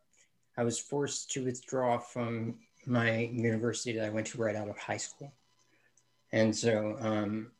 [0.56, 4.78] I was forced to withdraw from my university that I went to right out of
[4.78, 5.34] high school.
[6.34, 7.52] And so, um,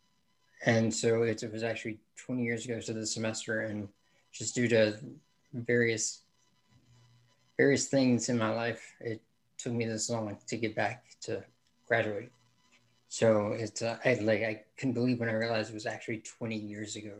[0.66, 3.88] and so it, it was actually 20 years ago to the semester, and
[4.32, 4.98] just due to
[5.52, 6.22] various
[7.56, 9.22] various things in my life, it
[9.58, 11.44] took me this long to get back to
[11.86, 12.32] graduate.
[13.08, 16.56] So it's uh, I like I couldn't believe when I realized it was actually 20
[16.56, 17.14] years ago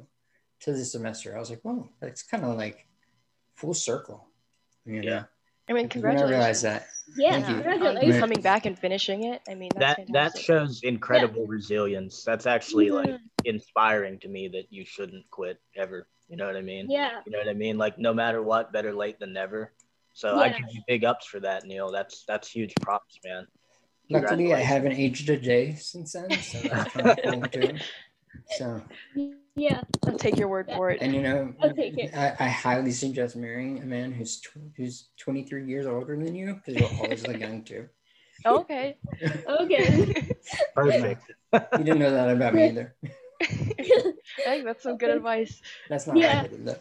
[0.63, 1.37] to the semester.
[1.37, 2.89] I was like, whoa, that's kind of like
[3.55, 4.27] full circle.
[4.85, 5.09] You know?
[5.09, 5.23] Yeah.
[5.69, 6.31] I mean, When I congratulations.
[6.31, 8.19] realized that, Yeah, Thank congratulations.
[8.19, 9.43] coming back and finishing it.
[9.49, 12.25] I mean, that's that that shows incredible resilience.
[12.25, 13.21] That's actually like Mhm.
[13.45, 16.09] inspiring to me that you shouldn't quit ever.
[16.29, 16.91] You know what I mean?
[16.91, 17.21] Yeah.
[17.27, 17.77] You know what I mean?
[17.79, 19.73] Like no matter what, better late than never.
[20.15, 21.91] So I give you big ups for that, Neil.
[21.93, 23.47] That's that's huge props, man.
[24.11, 27.77] luckily I haven't aged a day since then, so that's kind of cool too.
[28.59, 28.83] So,
[29.57, 29.83] Yeah.
[30.07, 31.01] I'll take your word for it.
[31.01, 32.15] and you know, I'll take it.
[32.17, 36.55] I, I highly suggest marrying a man who's tw- who's 23 years older than you
[36.55, 37.89] because you'll always look young too.
[38.47, 38.97] Okay.
[39.49, 40.29] Okay.
[40.75, 41.23] Perfect.
[41.55, 42.95] You didn't know that about me either.
[43.41, 43.47] I
[44.45, 45.63] think that's some good advice.
[45.89, 46.43] That's not Yeah.
[46.43, 46.49] yeah.
[46.59, 46.77] though.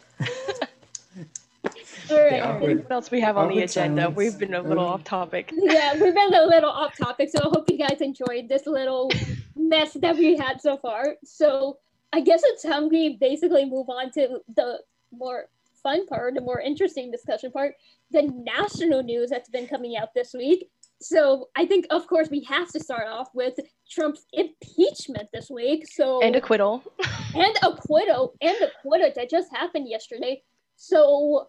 [2.10, 2.32] All right.
[2.34, 2.82] Yeah, awkward.
[2.82, 4.02] What else we have on the agenda?
[4.02, 4.16] silence.
[4.16, 5.50] We've been a little Um, off topic.
[5.56, 9.10] yeah, we've been a little off topic, so I hope you guys enjoyed this little
[9.56, 11.16] mess that we had so far.
[11.24, 11.78] So
[12.14, 15.46] I guess it's time we basically move on to the more
[15.82, 17.74] fun part, the more interesting discussion part,
[18.12, 20.70] the national news that's been coming out this week.
[21.00, 23.54] So I think, of course, we have to start off with
[23.90, 25.86] Trump's impeachment this week.
[25.88, 26.84] So And acquittal.
[27.34, 30.40] and acquittal and acquittal that just happened yesterday.
[30.76, 31.48] So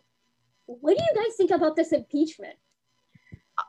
[0.66, 2.56] what do you guys think about this impeachment?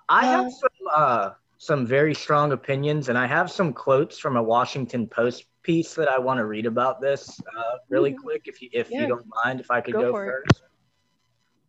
[0.08, 4.36] I have Uh, some uh, some very strong opinions, and I have some quotes from
[4.36, 8.22] a Washington Post piece that I want to read about this uh, really Mhm.
[8.22, 9.02] quick, if you if Yeah.
[9.02, 10.62] you don't mind, if I could Go go, first.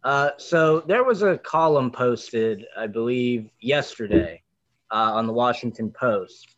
[0.03, 4.43] Uh, so there was a column posted, I believe, yesterday
[4.91, 6.55] uh, on the Washington Post,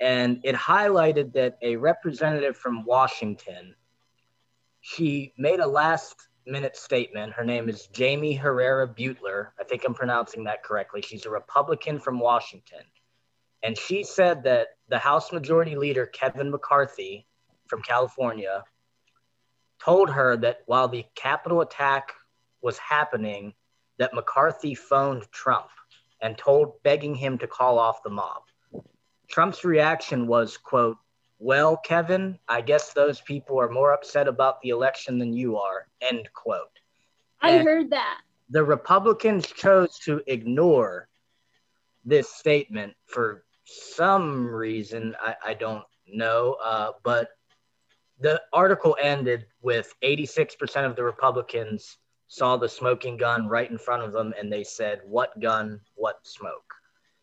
[0.00, 3.76] and it highlighted that a representative from Washington,
[4.80, 7.32] she made a last minute statement.
[7.32, 9.52] Her name is Jaime Herrera Beutler.
[9.58, 11.00] I think I'm pronouncing that correctly.
[11.00, 12.84] She's a Republican from Washington.
[13.66, 17.26] And she said that the House Majority Leader, Kevin McCarthy
[17.66, 18.62] from California,
[19.82, 22.12] told her that while the Capitol attack
[22.62, 23.54] was happening,
[23.98, 25.66] that McCarthy phoned Trump
[26.22, 28.42] and told, begging him to call off the mob.
[29.26, 30.98] Trump's reaction was, quote,
[31.40, 35.88] well, Kevin, I guess those people are more upset about the election than you are,
[36.00, 36.78] end quote.
[37.40, 38.20] I And- heard that.
[38.50, 41.08] The Republicans chose to ignore
[42.04, 45.14] this statement for some reason.
[45.20, 46.56] I, I don't know.
[46.62, 47.28] Uh, but
[48.20, 51.98] the article ended with 86% of the Republicans
[52.28, 56.16] saw the smoking gun right in front of them and they said, What gun, what
[56.24, 56.72] smoke?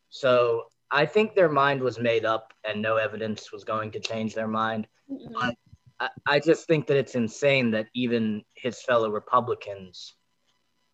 [0.09, 4.35] So I think their mind was made up and no evidence was going to change
[4.35, 4.87] their mind.
[5.11, 5.55] Mm-mm.
[5.99, 10.13] I, I just think that it's insane that even his fellow Republicans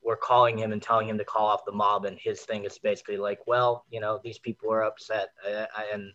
[0.01, 2.77] were calling him and telling him to call off the mob, and his thing is
[2.79, 6.13] basically like, well, you know, these people are upset, I, I, and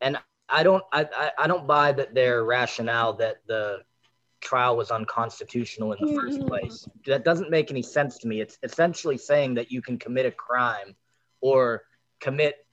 [0.00, 3.78] and I don't I, I, don't buy that their rationale that the
[4.40, 6.48] trial was unconstitutional in the first Mhm.
[6.48, 6.88] place.
[7.06, 8.40] That doesn't make any sense to me.
[8.40, 10.96] It's essentially saying that you can commit a crime
[11.40, 11.84] or
[12.20, 12.64] commit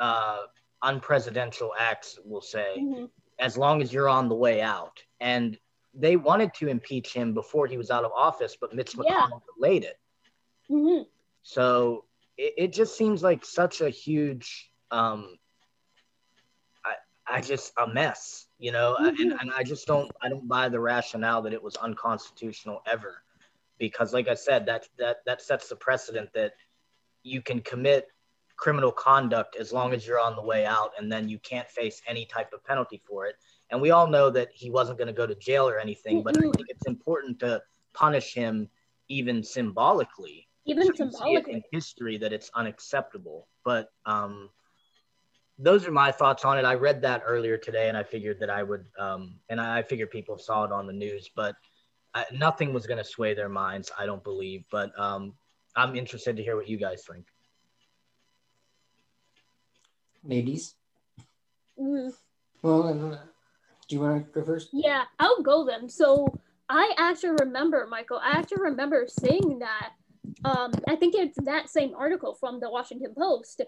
[0.00, 0.46] uh,
[0.82, 3.10] unpresidential acts, we'll say, Mhm.
[3.38, 5.02] as long as you're on the way out.
[5.20, 5.58] And
[5.94, 9.26] they wanted to impeach him before he was out of office, but Mitch Yeah.
[9.26, 9.98] McConnell delayed it.
[10.70, 11.06] Mhm.
[11.42, 12.04] So
[12.36, 15.38] it, it just seems like such a huge, um,
[16.84, 16.94] I,
[17.26, 18.96] I just a mess, you know.
[18.96, 19.40] and, Mhm.
[19.40, 23.22] and I just don't, I don't buy the rationale that it was unconstitutional ever,
[23.78, 26.54] because like I said, that that that sets the precedent that
[27.22, 28.08] you can commit
[28.56, 32.02] criminal conduct as long as you're on the way out, and then you can't face
[32.06, 33.36] any type of penalty for it.
[33.74, 36.36] And we all know that he wasn't going to go to jail or anything, but
[36.36, 37.60] I think it's important to
[37.92, 38.68] punish him
[39.08, 41.52] even symbolically Even so you see it symbolically.
[41.54, 43.48] in history that it's unacceptable.
[43.64, 44.50] But um,
[45.58, 46.64] those are my thoughts on it.
[46.64, 50.12] I read that earlier today, and I figured that I would, um, and I figured
[50.12, 51.56] people saw it on the news, but
[52.14, 53.90] I, nothing was going to sway their minds.
[53.98, 54.62] I don't believe.
[54.70, 55.34] But um,
[55.74, 57.26] I'm interested to hear what you guys think.
[60.22, 60.76] Ladies,
[61.76, 62.14] Mhm.
[62.62, 63.18] well, uh,
[63.88, 64.68] do you want to go first?
[64.72, 65.88] Yeah, I'll go then.
[65.88, 69.90] So I actually remember, Michael, I actually remember seeing that.
[70.44, 73.62] Um, I think it's that same article from the Washington Post.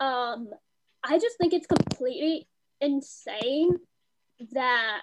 [0.00, 0.50] Um,
[1.02, 2.46] I just think it's completely
[2.80, 3.78] insane
[4.52, 5.02] that,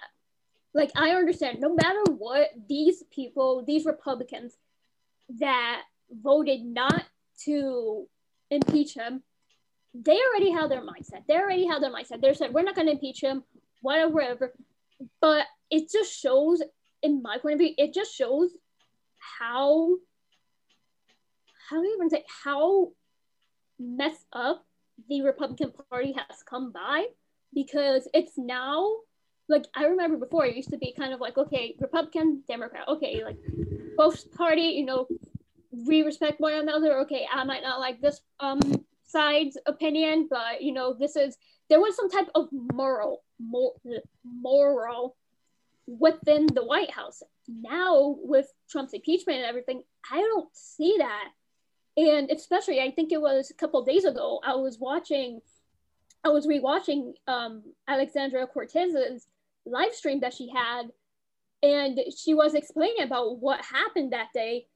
[0.74, 4.56] like, I understand no matter what, these people, these Republicans
[5.40, 7.04] that voted not
[7.44, 8.06] to
[8.50, 9.22] impeach him,
[9.94, 11.26] they already had their mindset.
[11.26, 12.20] They already had their mindset.
[12.20, 13.44] They said, we're not going to impeach him.
[13.82, 14.52] Whatever, whatever.
[15.20, 16.62] But it just shows,
[17.02, 18.50] in my point of view, it just shows
[19.38, 19.96] how
[21.68, 22.92] how do you even say how
[23.78, 24.64] messed up
[25.08, 27.06] the Republican Party has come by.
[27.54, 28.88] Because it's now
[29.48, 32.88] like I remember before it used to be kind of like okay Republican Democrat.
[32.88, 33.36] Okay like
[33.96, 35.06] both party you know
[35.86, 37.00] we respect one another.
[37.00, 38.60] Okay I might not like this um
[39.12, 41.36] side's opinion but you know this is
[41.68, 43.74] there was some type of moral mor-
[44.24, 45.16] moral
[45.86, 47.22] within the White House.
[47.48, 51.28] Now with Trump's impeachment and everything I don't see that.
[51.96, 55.40] And especially I think it was a couple days ago I was watching
[56.24, 59.26] I was rewatching um, Alexandria Cortez's
[59.66, 60.84] live stream that she had,
[61.64, 64.66] and she was explaining about what happened that day,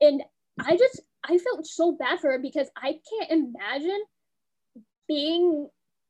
[0.00, 0.22] and
[0.58, 4.02] I just I felt so bad for her because I can't imagine
[5.08, 5.68] being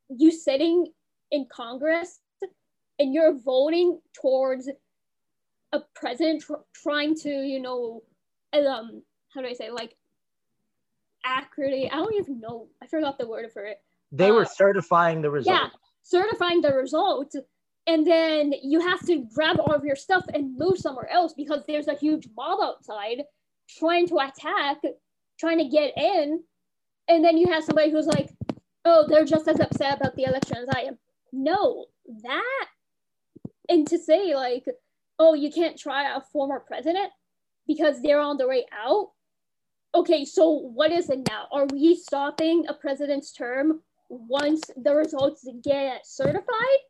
[0.09, 0.87] you sitting
[1.31, 2.21] in Congress
[2.99, 4.69] and you're voting towards
[5.73, 8.03] a president tr- trying to you know
[8.53, 9.03] um
[9.35, 9.97] how do I say like
[11.25, 13.79] accurately I don't even know I forgot the word for it
[14.13, 15.59] They were Uh, certifying the results.
[15.59, 15.69] yeah,
[16.03, 17.35] certifying the results,
[17.87, 21.63] and then you have to grab all of your stuff and move somewhere else because
[21.67, 23.25] there's a huge mob outside
[23.67, 24.79] trying to attack,
[25.39, 26.43] trying to get in,
[27.09, 28.31] and then you have somebody who's like,
[28.85, 30.99] "Oh, they're just as upset about the election as I am."
[31.33, 31.87] No,
[32.23, 32.69] that,
[33.69, 34.67] and to say like,
[35.19, 37.11] "Oh, you can't try a former president
[37.67, 39.13] because they're on the way out."
[39.95, 41.47] Okay, so what is it now?
[41.53, 46.81] Are we stopping a president's term once the results get certified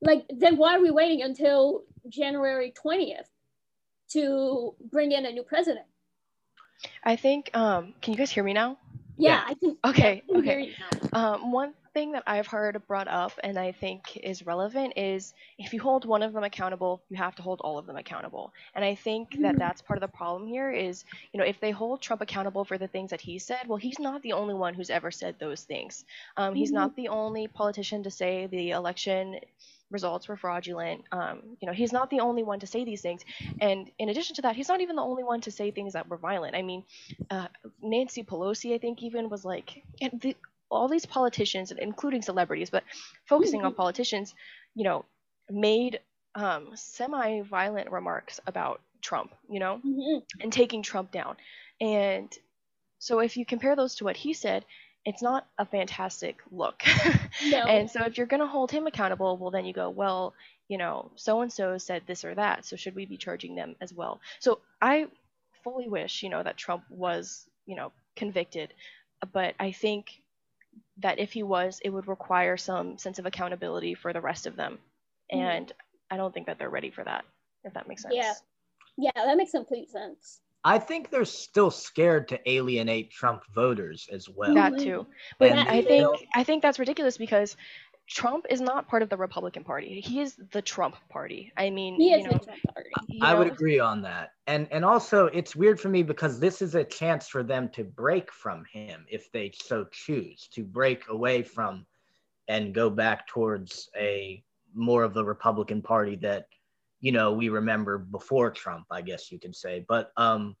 [0.00, 3.28] like then why are we waiting until january 20th
[4.10, 5.86] to bring in a new president
[7.04, 7.50] I think.
[7.56, 8.76] Um, can you guys hear me now?
[9.16, 9.42] yeah, Yeah.
[9.46, 10.22] i can Okay.
[10.22, 10.60] I can hear Okay.
[10.60, 10.94] you now.
[11.12, 15.72] Um, one thing that I've heard brought up and I think is relevant is if
[15.72, 18.52] you hold one of them accountable, you have to hold all of them accountable.
[18.74, 19.58] And I think that Mhm.
[19.58, 22.78] that's part of the problem here is, you know, if they hold Trump accountable for
[22.78, 25.62] the things that he said, well, he's not the only one who's ever said those
[25.64, 26.04] things.
[26.36, 26.72] Um, he's Mhm.
[26.72, 29.40] not the only politician to say the election
[29.90, 31.04] results were fraudulent.
[31.12, 33.22] Um, you know, he's not the only one to say these things.
[33.60, 36.08] And in addition to that, he's not even the only one to say things that
[36.08, 36.54] were violent.
[36.56, 36.84] I mean,
[37.30, 37.48] uh,
[37.82, 40.36] Nancy Pelosi, I think, even was like, and the,
[40.70, 42.84] all these politicians, including celebrities, but
[43.26, 44.34] focusing on politicians,
[44.74, 45.04] you know,
[45.50, 46.00] made
[46.34, 50.22] um, semi-violent remarks about Trump, you know, Mhm.
[50.40, 51.36] and taking Trump down.
[51.80, 52.36] And
[52.98, 54.64] so if you compare those to what he said,
[55.04, 56.82] it's not a fantastic look.
[57.44, 60.34] no and so if you're going to hold him accountable, well, then you go, well,
[60.68, 63.74] you know, so and so said this or that, so should we be charging them
[63.80, 64.20] as well?
[64.40, 65.06] So I
[65.64, 68.74] fully wish, you know, that Trump was, you know, convicted,
[69.32, 70.22] but I think
[70.98, 74.56] that if he was, it would require some sense of accountability for the rest of
[74.56, 74.78] them,
[75.32, 75.38] Mhm.
[75.38, 75.72] and
[76.10, 77.24] I don't think that they're ready for that.
[77.64, 78.14] If that makes sense.
[78.14, 78.34] Yeah.
[78.96, 84.28] yeah that makes complete sense I think they're still scared to alienate Trump voters as
[84.28, 84.54] well.
[84.54, 85.06] That too.
[85.38, 87.56] But And I think don't- I think that's ridiculous because
[88.08, 90.00] Trump is not part of the Republican Party.
[90.00, 91.52] He is the Trump Party.
[91.56, 94.32] I mean, he you is know, the Trump party you I would agree on that.
[94.46, 97.84] And and also it's weird for me because this is a chance for them to
[97.84, 101.84] break from him if they so choose to break away from
[102.48, 104.42] and go back towards a
[104.74, 106.46] more of the Republican Party that
[107.00, 109.84] you know we remember before Trump, I guess you could say.
[109.86, 110.56] But um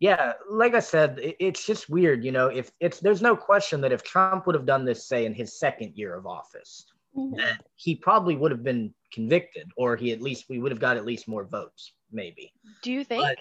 [0.00, 3.80] yeah, like I said, it, it's just weird, you know, if it's there's no question
[3.82, 7.36] that if Trump would have done this say in his second year of office, Mhm.
[7.36, 10.96] that he probably would have been convicted or he at least we would have got
[10.96, 12.52] at least more votes, maybe.
[12.82, 13.22] Do you think?
[13.22, 13.38] But-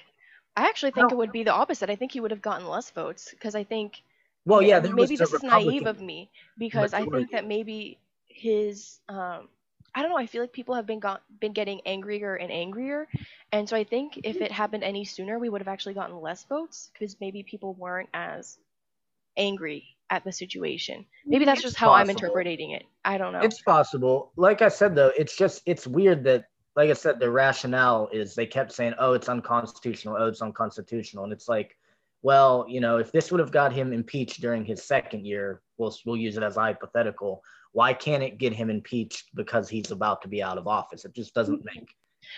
[0.55, 1.87] I actually think it would be the opposite.
[1.91, 4.01] I think he would have gotten less votes because I think
[4.45, 9.49] Well, yeah, maybe this is naive of me because I think that maybe his um
[9.97, 13.07] I don't know, I feel like people have been got been getting angrier and angrier.
[13.51, 14.43] And so I think if mm-hmm.
[14.43, 18.09] it happened any sooner, we would have actually gotten less votes because maybe people weren't
[18.13, 18.59] as
[19.37, 21.03] angry at the situation.
[21.25, 21.47] Maybe mm-hmm.
[21.47, 22.83] that's It's just how I'm interpreting it.
[23.05, 23.39] I don't know.
[23.39, 24.31] It's possible.
[24.35, 26.45] Like I said, though, it's just it's weird that,
[26.75, 30.15] like I said, the rationale is they kept saying, "Oh, it's unconstitutional.
[30.19, 31.75] Oh, it's unconstitutional," and it's like,
[32.21, 35.95] well, you know, if this would have got him impeached during his second year, we'll
[36.05, 37.41] we'll use it as a hypothetical.
[37.73, 41.05] Why can't it get him impeached because he's about to be out of office?
[41.05, 41.89] It just doesn't make.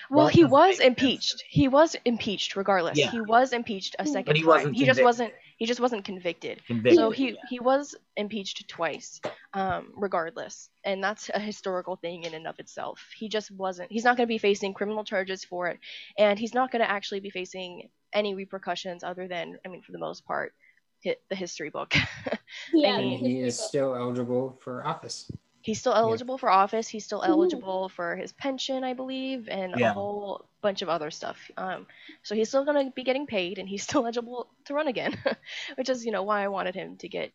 [0.09, 0.87] Well, he was make sense.
[0.87, 1.43] impeached.
[1.49, 2.97] He was impeached regardless.
[2.97, 3.09] Yeah.
[3.09, 4.47] He was impeached a second But he time.
[4.49, 6.61] wasn't he just wasn't he just wasn't convicted.
[6.67, 6.95] Convicted.
[6.95, 9.19] So he he was impeached twice,
[9.53, 13.01] um, regardless, and that's a historical thing in and of itself.
[13.17, 13.91] He just wasn't.
[13.91, 15.79] He's not going to be facing criminal charges for it,
[16.17, 19.91] and he's not going to actually be facing any repercussions other than, I mean, for
[19.91, 20.53] the most part,
[21.01, 21.93] hit the history book.
[22.73, 25.31] yeah And he is still eligible for office.
[25.61, 26.87] He's still eligible for office.
[26.87, 29.91] He's still eligible for his pension, I believe, and Yeah.
[29.91, 31.37] a whole bunch of other stuff.
[31.57, 31.85] Um,
[32.23, 35.17] so he's still gonna be getting paid, and he's still eligible to run again,
[35.75, 37.31] which is you know why I wanted him to get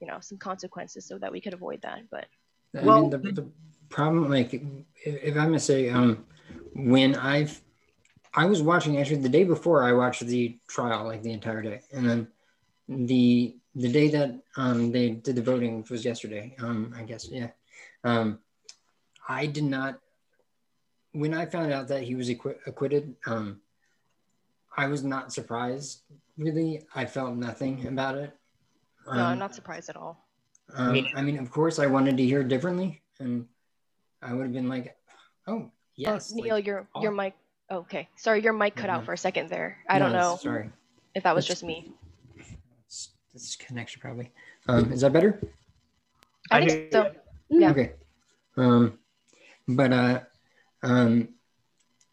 [0.00, 1.98] you know some consequences so that we could avoid that.
[2.10, 2.26] But
[2.78, 3.48] I Well- mean, the, the
[3.88, 4.62] problem, like, if,
[5.04, 6.24] if I must say, um,
[6.74, 7.60] when I've,
[8.34, 11.80] I was watching actually the day before I watched the trial, like the entire day,
[11.92, 12.28] and then
[12.88, 17.28] the the day that um they did the voting, which was yesterday, um, I guess,
[17.28, 17.48] yeah,
[18.04, 18.38] um,
[19.28, 20.00] I did not.
[21.12, 23.60] When I found out that he was acqui- acquitted, um,
[24.76, 26.02] I was not surprised.
[26.36, 28.32] Really, I felt nothing about it.
[29.06, 30.24] no, I'm Um, not surprised at all.
[30.74, 33.46] um, Me I mean, of course, I wanted to hear differently, and
[34.22, 34.96] I would have been like,
[35.46, 37.34] "Oh, yes." oh, Neil, like, your your mic.
[37.70, 39.76] Okay, sorry, your mic cut out for a second there.
[39.88, 40.70] I don't know Sorry,
[41.14, 41.92] if that was That's- just me.
[43.38, 44.30] It's- this is connection probably.
[44.68, 45.40] Um, is that better?
[46.50, 47.12] I, I think hear so.
[47.48, 47.70] Yeah.
[47.70, 47.92] Okay.
[48.56, 48.98] Um,
[49.68, 50.20] but uh,
[50.82, 51.28] um,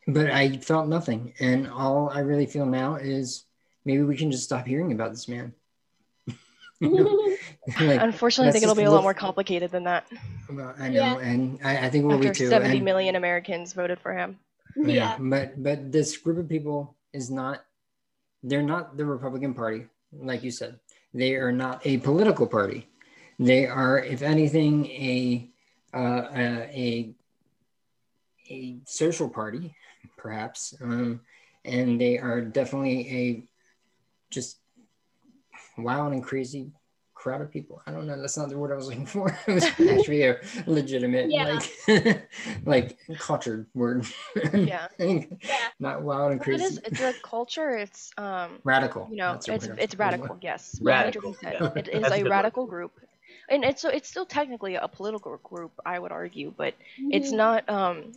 [0.07, 3.43] but I felt nothing, and all I really feel now is
[3.85, 5.53] maybe we can just stop hearing about this man.
[7.81, 10.05] Like, Unfortunately, I think it'll be a lot more complicated than that.
[10.51, 11.17] well, I know, Yeah.
[11.17, 12.49] and I, I think it will be After too.
[12.49, 14.37] 70 and- million Americans voted for him.
[14.75, 15.17] yeah.
[15.19, 17.65] but but this group of people is not
[18.43, 20.77] they're not the republican party like you said
[21.15, 22.87] they are not a political party.
[23.39, 25.49] They are if anything a
[25.93, 26.45] uh, a,
[26.85, 27.15] a
[28.49, 29.75] a social party
[30.17, 31.21] perhaps um,
[31.63, 33.43] and they are definitely a
[34.29, 34.57] just
[35.77, 36.71] wild and crazy
[37.25, 39.53] crowd of people i don't know that's not the word i was looking for it
[39.57, 41.59] was actually a legitimate Yeah.
[41.87, 42.29] like
[42.73, 44.05] like cultured word
[44.53, 44.87] Yeah.
[44.99, 45.23] Yeah.
[45.79, 46.79] not wild and crazy is.
[46.85, 47.71] It's a culture.
[47.85, 48.49] It's um.
[48.63, 50.03] radical You know, it's word I was it's looking for.
[50.03, 50.37] radical.
[50.49, 50.61] Yes.
[50.81, 51.71] Radical, yeah.
[51.75, 52.91] It is That's a a good radical group,
[53.49, 56.73] and it's so it's still technically a political group, I would argue, but
[57.15, 58.11] it's not um,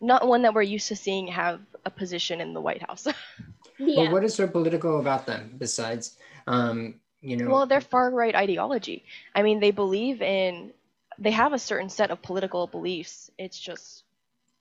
[0.00, 3.04] not one that we're used to seeing have a position in the White House.
[3.78, 4.04] Yeah.
[4.04, 6.16] But what is so political about them besides,
[6.46, 7.50] um, you know?
[7.50, 9.04] well, they're far right ideology.
[9.34, 10.72] I mean, they believe in.
[11.18, 13.30] They have a certain set of political beliefs.
[13.38, 14.04] It's just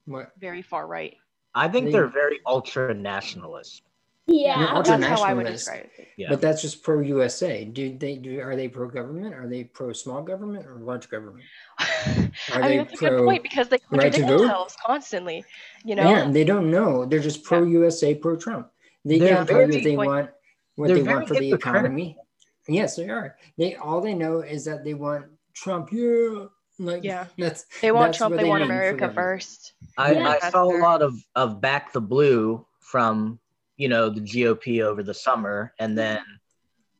[0.05, 0.31] what?
[0.39, 1.17] very far right.
[1.55, 3.81] I think They- they're very ultra nationalist.
[4.27, 4.73] yeah.
[4.75, 5.65] Ultra- That's how I would nationalist.
[5.65, 6.07] describe it.
[6.17, 6.27] Yeah.
[6.29, 7.65] But that's just pro USA.
[7.65, 8.39] Do they do?
[8.41, 9.33] Are they pro government?
[9.33, 11.43] Are they pro small government or large government?
[11.79, 12.31] Are I mean,
[12.69, 14.37] they that's a good point because they right to contradict vote?
[14.39, 15.43] themselves constantly.
[15.83, 17.05] You know, Yeah, they don't know.
[17.05, 18.69] They're just pro USA, pro Trump.
[19.03, 20.29] They They're can't tell you very- what they want,
[20.75, 21.71] what they're they want for the hypocritical.
[21.75, 22.17] economy.
[22.73, 23.35] Yes, they are.
[23.57, 25.89] They all they know is that they want Trump.
[25.91, 26.45] Yeah,
[26.79, 27.25] like Yeah.
[27.37, 28.35] That's they want that's Trump.
[28.35, 29.73] what They want America first.
[29.97, 30.37] I, Yeah.
[30.41, 33.39] I saw a lot of, of back the blue from
[33.77, 36.21] you know the GOP over the summer, and then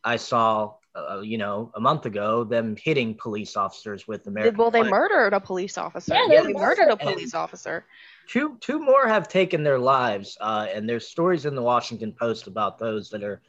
[0.03, 4.57] I saw uh, you know a month ago them hitting police officers with They- American.
[4.57, 4.91] well, they flags.
[4.91, 6.13] murdered a police officer.
[6.13, 7.85] Yeah, Yeah, they they murdered a police officer.
[8.27, 12.47] two two more have taken their lives, uh, and there's stories in the Washington Post
[12.47, 13.41] about those that are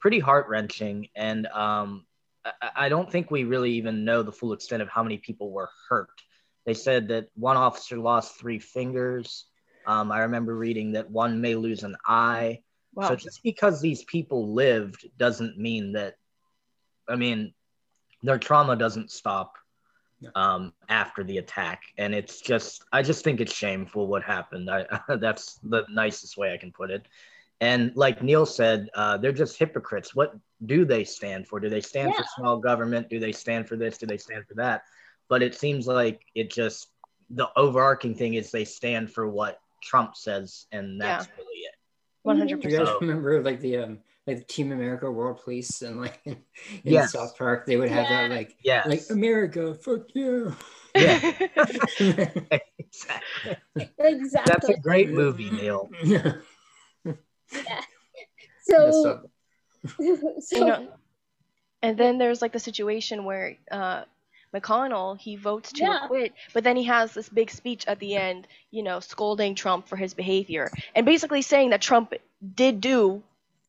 [0.00, 2.04] pretty heart wrenching, and um,
[2.44, 5.50] I, I don't think we really even know the full extent of how many people
[5.50, 6.10] were hurt.
[6.66, 9.46] They said that one officer lost three fingers.
[9.86, 12.60] Um, I remember reading that one may lose an eye.
[12.94, 13.08] Wow.
[13.08, 16.16] So just because these people lived doesn't mean that,
[17.08, 17.54] I mean,
[18.22, 19.56] their trauma doesn't stop
[20.34, 21.84] um, after the attack.
[21.96, 24.68] And it's just, I just think it's shameful what happened.
[24.70, 24.84] I,
[25.16, 27.06] that's the nicest way I can put it.
[27.60, 30.14] And like Neil said, uh, they're just hypocrites.
[30.14, 30.34] What
[30.64, 31.58] do they stand for?
[31.58, 33.08] Do they stand for small government?
[33.08, 33.98] Do they stand for this?
[33.98, 34.82] Do they stand for that?
[35.28, 36.88] But it seems like it just,
[37.30, 41.74] the overarching thing is they stand for what Trump says, and that's really it.
[42.22, 46.00] One hundred Do you guys remember like the um like Team America World Police and
[46.00, 46.42] like in, in
[46.84, 47.12] Yes.
[47.12, 48.86] South Park they would have that like Yes.
[48.86, 50.54] like America, fuck you.
[50.94, 51.18] Yeah.
[52.78, 53.56] exactly.
[53.98, 54.42] Exactly.
[54.46, 55.90] That's a great movie, Neil.
[57.52, 57.82] yeah.
[58.62, 59.20] so,
[59.98, 60.88] you know,
[61.82, 64.02] and then there's like the situation where uh,
[64.54, 66.04] McConnell he votes to Yeah.
[66.04, 69.88] acquit, but then he has this big speech at the end, you know, scolding Trump
[69.88, 72.14] for his behavior and basically saying that Trump
[72.54, 73.22] did do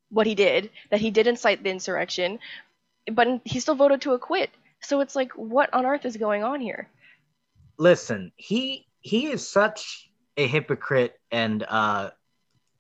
[0.10, 2.40] what he did, that he did incite the insurrection,
[3.12, 4.50] but he still voted to acquit.
[4.82, 6.88] So it's like, what on earth is going on here?
[7.78, 12.10] Listen, he he is such a hypocrite and uh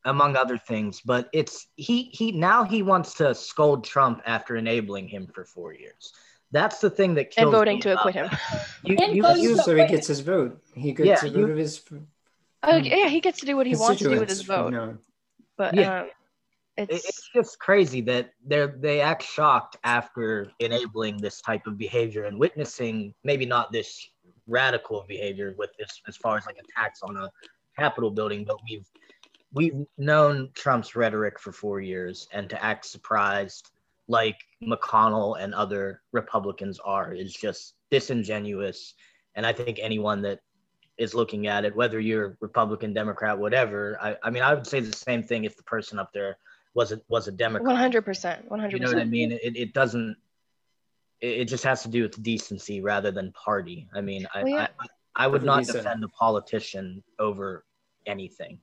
[0.05, 5.07] among other things, but it's he he now he wants to scold Trump after enabling
[5.07, 6.13] him for four years.
[6.51, 8.27] That's the thing that kills And voting me to acquit him.
[8.31, 8.67] that.
[8.83, 10.59] You, you, you- so he gets his vote.
[10.73, 11.83] He gets Yeah, a vote you- of his
[12.63, 14.71] Oh, yeah, he gets to do what he wants to do with his vote, you
[14.71, 14.97] know.
[15.57, 16.01] but Yeah.
[16.01, 16.09] um,
[16.77, 22.23] it's it's just crazy that they they act shocked after enabling this type of behavior
[22.25, 24.07] and witnessing maybe not this
[24.47, 27.29] radical behavior with this as far as like attacks on a
[27.77, 28.87] Capitol building, but we've
[29.53, 33.71] we've known Trump's rhetoric for four years, and to act surprised
[34.07, 38.95] like McConnell and other Republicans are is just disingenuous.
[39.35, 40.39] And I think anyone that
[40.97, 44.79] is looking at it, whether you're Republican, Democrat, whatever, I, I mean, I would say
[44.79, 46.37] the same thing if the person up there
[46.73, 47.67] was a was a Democrat.
[47.67, 48.49] One hundred percent.
[48.49, 48.71] 100%.
[48.71, 49.31] You know what I mean?
[49.31, 50.17] It, it doesn't.
[51.21, 53.87] It, it just has to do with decency rather than party.
[53.93, 54.67] I mean, I Well, yeah.
[54.79, 57.65] I, I would not defend a politician over
[58.05, 58.59] anything.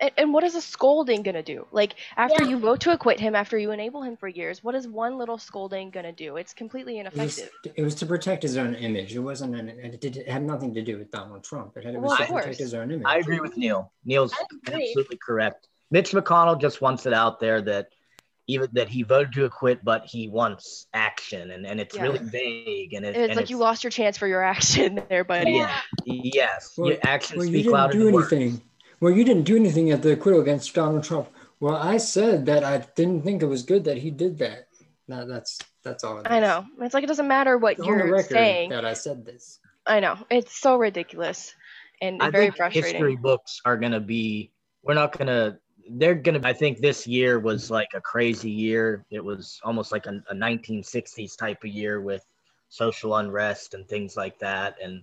[0.00, 1.66] And, and what is a scolding gonna do?
[1.72, 2.50] Like after Yeah.
[2.50, 5.38] you vote to acquit him, after you enable him for years, what is one little
[5.38, 6.36] scolding gonna do?
[6.36, 7.72] It's completely It was, ineffective.
[7.76, 9.14] it was to protect his own image.
[9.14, 9.54] It wasn't.
[9.56, 11.76] An, it, did, it had nothing to do with Donald Trump.
[11.76, 12.58] It, had, it was Well, to protect course.
[12.58, 13.06] his own image.
[13.06, 13.90] I agree with Neil.
[14.04, 14.34] Neil's
[14.66, 15.68] absolutely correct.
[15.90, 17.88] Mitch McConnell just wants it out there that
[18.48, 22.02] even that he voted to acquit, but he wants action, and, and it's Yeah.
[22.02, 22.92] really vague.
[22.92, 25.52] And, it, And it's and like you lost your chance for your action there, buddy.
[25.52, 25.80] Yeah.
[26.04, 28.60] Yes, Well- your actions well, you speak didn't louder do than words.
[29.00, 29.06] Anything.
[29.06, 31.28] Well, you didn't do anything at the acquittal against Donald Trump.
[31.60, 34.68] Well, I said that I didn't think it was good that he did that.
[35.08, 36.18] That that's that's all.
[36.18, 36.64] it I know.
[36.80, 38.70] It's like it doesn't matter what It's on the you're record saying.
[38.70, 39.60] that I said this.
[39.86, 40.18] I know.
[40.30, 41.54] It's so ridiculous
[42.02, 42.92] and I very think frustrating.
[42.92, 44.50] history books are gonna be.
[44.82, 45.58] We're not gonna.
[45.88, 46.40] They're gonna.
[46.42, 49.04] I think this year was like a crazy year.
[49.10, 52.24] It was almost like a, a 1960s type of year with
[52.68, 55.02] social unrest and things like that, and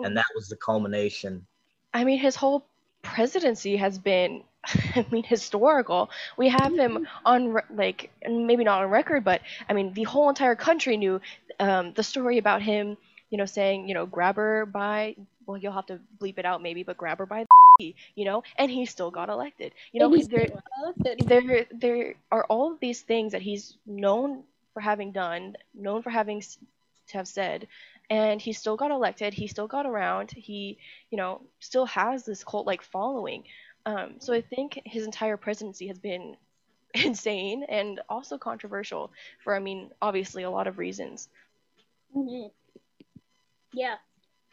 [0.00, 1.46] and that was the culmination.
[1.92, 2.66] I mean, his whole
[3.02, 6.10] presidency has been, I mean, historical.
[6.36, 10.28] We have him on, re- like, maybe not on record, but I mean, the whole
[10.28, 11.20] entire country knew
[11.58, 12.96] um, the story about him,
[13.30, 16.62] you know, saying, you know, grab her by, well, you'll have to bleep it out
[16.62, 17.46] maybe, but grab her by
[17.78, 19.72] the, you know, and he still got elected.
[19.92, 20.48] You know, there,
[20.82, 21.28] elected.
[21.28, 24.42] there, there are all of these things that he's known
[24.74, 27.66] for having done, known for having to have said,
[28.10, 29.32] and he still got elected.
[29.32, 30.32] He still got around.
[30.32, 30.78] He,
[31.10, 33.44] you know, still has this cult-like following.
[33.86, 36.36] Um, so I think his entire presidency has been
[36.94, 41.28] insane and also controversial for, I mean, obviously a lot of reasons.
[42.14, 42.50] Mhm.
[43.72, 43.96] Yeah.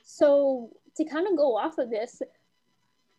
[0.04, 2.22] So to kind of go off of this,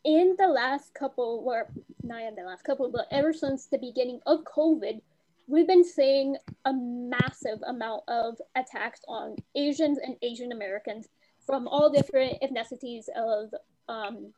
[0.04, 1.68] in the last couple, or
[2.04, 5.00] not in the last couple, but ever since the beginning of COVID,
[5.48, 6.36] we've been seeing
[6.66, 11.08] a massive amount of attacks on Asians and Asian Americans
[11.44, 13.52] from all different ethnicities of
[13.88, 14.32] um,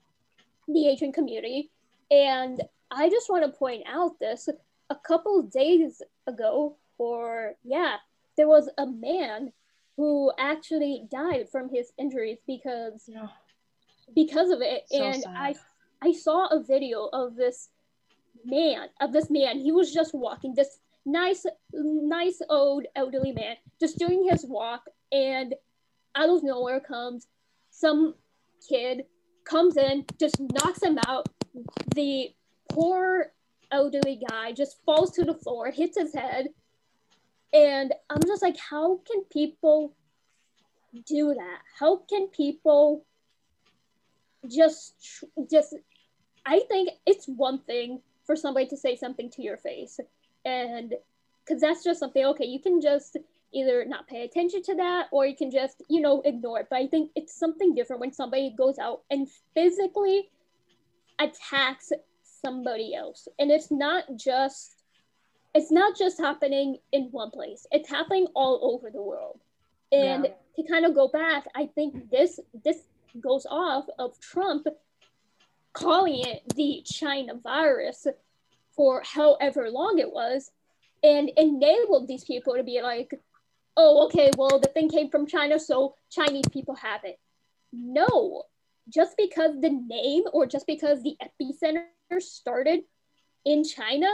[0.68, 1.70] the Asian community.
[2.10, 4.48] And I just want to point out this
[4.88, 7.96] a couple days ago, or yeah,
[8.36, 9.52] there was a man
[9.96, 13.28] who actually died from his injuries because No.
[14.14, 15.34] because of it So and sad.
[15.36, 15.54] i
[16.02, 17.68] i saw a video of this
[18.44, 23.98] man of this man he was just walking this nice nice old elderly man just
[23.98, 24.82] doing his walk
[25.12, 25.54] and
[26.14, 27.26] out of nowhere comes
[27.70, 28.14] some
[28.68, 29.04] kid
[29.44, 31.28] comes in just knocks him out.
[31.94, 32.30] The
[32.68, 33.32] poor
[33.72, 36.48] elderly guy just falls to the floor hits his head
[37.52, 39.94] and i'm just like how can people
[41.06, 41.58] do that?
[41.78, 43.04] How can people
[44.48, 45.76] just just
[46.46, 50.00] i think it's one thing for somebody to say something to your face
[50.44, 50.94] and
[51.44, 53.16] because that's just something okay you can just
[53.52, 56.68] either not pay attention to that or you can just you know ignore it.
[56.70, 60.30] But i think it's something different when somebody goes out and physically
[61.18, 63.28] attacks somebody else.
[63.38, 64.76] And it's not just
[65.54, 67.66] it's not just happening in one place.
[67.72, 69.40] It's happening all over the world.
[69.92, 70.30] And Yeah.
[70.56, 72.82] to kind of go back i think this this
[73.20, 74.66] goes off of trump
[75.72, 78.06] calling it the china virus
[78.80, 80.50] for however long it was
[81.02, 83.12] and enabled these people to be like
[83.76, 87.18] oh okay well the thing came from china so chinese people have it
[87.72, 88.44] no
[88.88, 91.84] just because the name or just because the epicenter
[92.20, 92.80] started
[93.44, 94.08] in China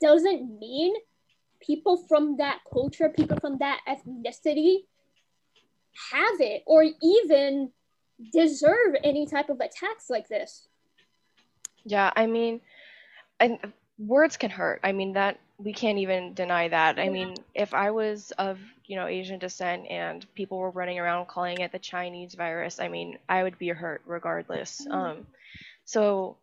[0.00, 0.94] doesn't mean
[1.60, 4.78] people from that culture, people from that ethnicity
[6.12, 7.70] have it or even
[8.32, 10.68] deserve any type of attacks like this.
[11.84, 12.60] Yeah, I mean,
[13.38, 13.58] and
[13.98, 14.80] words can hurt.
[14.82, 16.98] I mean that we can't even deny that.
[16.98, 21.28] I mean, if I was of you know Asian descent and people were running around
[21.28, 24.86] calling it the Chinese virus, I mean, I would be hurt regardless.
[24.86, 24.92] Mhm.
[24.92, 25.26] Um,
[25.84, 26.36] so,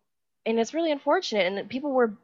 [0.46, 2.16] and it's really unfortunate, and people were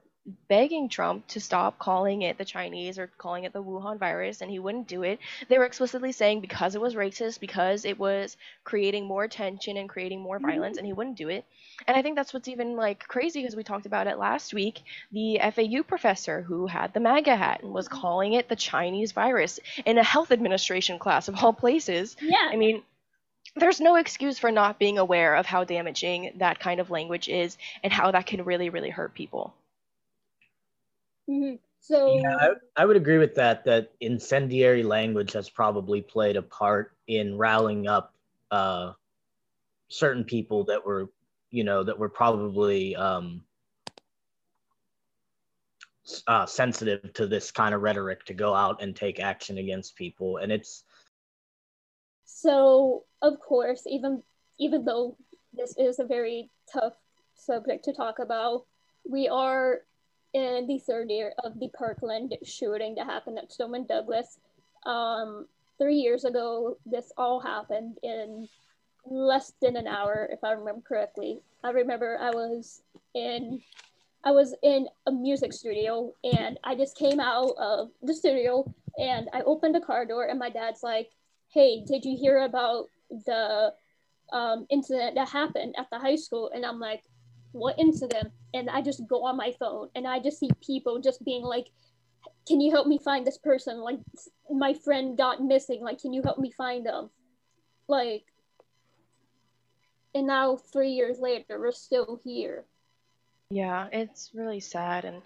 [0.48, 4.50] begging Trump to stop calling it the Chinese or calling it the Wuhan virus, and
[4.50, 5.18] he wouldn't do it.
[5.48, 9.88] They were explicitly saying because it was racist, because it was creating more tension and
[9.88, 10.50] creating more mm-hmm.
[10.50, 11.44] violence, and he wouldn't do it.
[11.86, 14.82] And I think that's what's even like crazy because we talked about it last week.
[15.12, 19.60] The FAU professor who had the MAGA hat and was calling it the Chinese virus
[19.84, 22.16] in a health administration class of all places.
[22.20, 22.48] Yeah.
[22.50, 22.82] I mean,
[23.54, 27.56] there's no excuse for not being aware of how damaging that kind of language is
[27.82, 29.54] and how that can really, really hurt people.
[31.28, 31.58] Mhm.
[31.80, 33.64] So Yeah, I, I would agree with that.
[33.64, 38.14] That incendiary language has probably played a part in rallying up
[38.50, 38.92] uh,
[39.88, 41.10] certain people that were,
[41.50, 43.42] you know, that were probably um,
[46.26, 50.38] uh, sensitive to this kind of rhetoric to go out and take action against people.
[50.38, 50.84] And it's
[52.24, 54.22] So, of course, even
[54.58, 55.16] even though
[55.52, 56.94] this is a very tough
[57.34, 58.66] subject to talk about,
[59.08, 59.82] we are
[60.37, 64.39] in the third year of the Parkland shooting that happened at Stoneman Douglas.
[64.84, 65.47] Um,
[65.78, 68.47] three years ago, this all happened in
[69.07, 71.41] less than an hour, if I remember correctly.
[71.64, 72.82] I remember I was
[73.14, 73.62] in
[74.24, 79.28] I was in a music studio and I just came out of the studio and
[79.32, 81.11] I opened the car door and my dad's like,
[81.49, 83.72] hey, did you hear about the
[84.32, 86.51] um, incident that happened at the high school?
[86.53, 87.05] And I'm like,
[87.57, 88.32] what incident?
[88.54, 91.68] And I just go on my phone and I just see people just being like,
[92.46, 93.78] can you help me find this person?
[93.78, 93.98] Like,
[94.50, 95.82] my friend got missing.
[95.82, 97.11] Like, can you help me find them?
[97.88, 98.24] Like,
[100.14, 102.64] and now three years later, we're still here.
[103.50, 105.04] Yeah, it's really sad.
[105.04, 105.22] And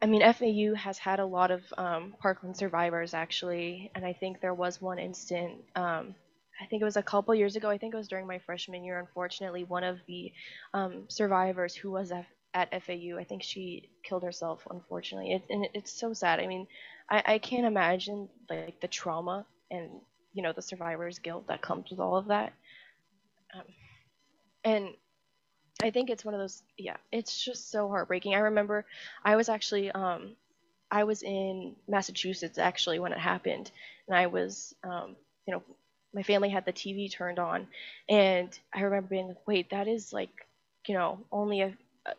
[0.00, 3.90] I mean, FAU has had a lot of um, Parkland survivors actually.
[3.94, 6.14] And I think there was one instant, um,
[6.60, 7.70] I think it was a couple years ago.
[7.70, 8.98] I think it was during my freshman year.
[8.98, 10.32] Unfortunately, one of the
[10.72, 15.32] um, survivors who was at, at FAU, I think she killed herself, unfortunately.
[15.32, 16.40] It, and it, it's so sad.
[16.40, 16.66] I mean,
[17.10, 19.90] I, I can't imagine like the trauma and,
[20.32, 22.52] you know, the survivor's guilt that comes with all of that.
[23.54, 23.64] Um,
[24.64, 24.88] and
[25.82, 26.62] I think it's one of those.
[26.78, 28.34] Yeah, it's just so heartbreaking.
[28.34, 28.86] I remember
[29.24, 30.36] I was actually um,
[30.90, 33.70] I was in Massachusetts actually when it happened,
[34.08, 35.62] and I was um, you know
[36.14, 37.68] my family had the TV turned on,
[38.08, 40.30] and I remember being like, wait, that is like
[40.86, 42.12] you know only a a,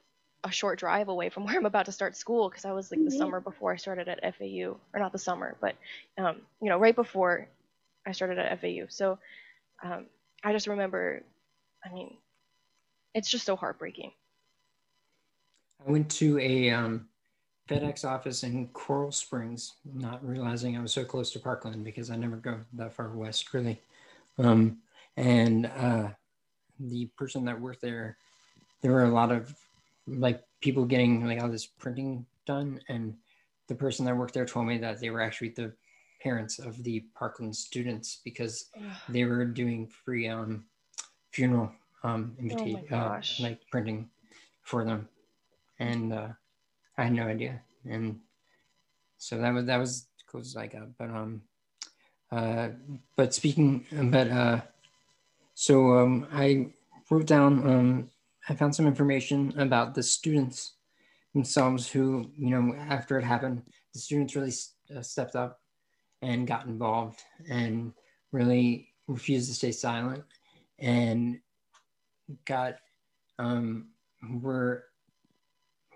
[0.46, 3.04] a short drive away from where I'm about to start school because I was like
[3.04, 3.12] the Mhm.
[3.12, 5.76] summer before I started at FAU or not the summer, but
[6.18, 7.48] um, you know right before
[8.08, 8.88] I started at FAU.
[8.90, 9.20] So
[9.84, 10.06] um,
[10.44, 11.24] I just remember,
[11.86, 12.16] I mean,
[13.14, 14.12] it's just so heartbreaking.
[15.86, 17.08] I went to a um,
[17.70, 22.16] FedEx office in Coral Springs, not realizing I was so close to Parkland because I
[22.16, 23.82] never go that far west, really.
[24.38, 24.78] Um,
[25.18, 26.10] and uh,
[26.80, 28.18] the person that worked there,
[28.82, 29.56] there were a lot of
[30.08, 33.16] like people getting like all this printing done, and
[33.68, 35.74] the person that worked there told me that they were actually the
[36.22, 38.70] parents of the Parkland students because
[39.10, 40.66] they were doing free um,
[41.32, 41.72] funeral
[42.04, 44.08] um, invita- Oh uh, like printing
[44.62, 45.10] for them,
[45.80, 46.28] and uh,
[46.98, 48.20] I had no idea, and
[49.18, 50.98] so that was that was as close as I got.
[50.98, 51.42] But um,
[52.32, 52.70] uh,
[53.16, 54.62] but speaking, but uh,
[55.54, 56.68] so um, I
[57.10, 58.10] wrote down um,
[58.48, 60.74] I found some information about the students
[61.34, 64.54] themselves who you know after it happened, the students really
[64.96, 65.60] uh, stepped up
[66.22, 67.94] and got involved and
[68.32, 70.24] really refused to stay silent
[70.80, 71.40] and
[72.46, 72.76] got
[73.38, 73.90] um,
[74.42, 74.86] were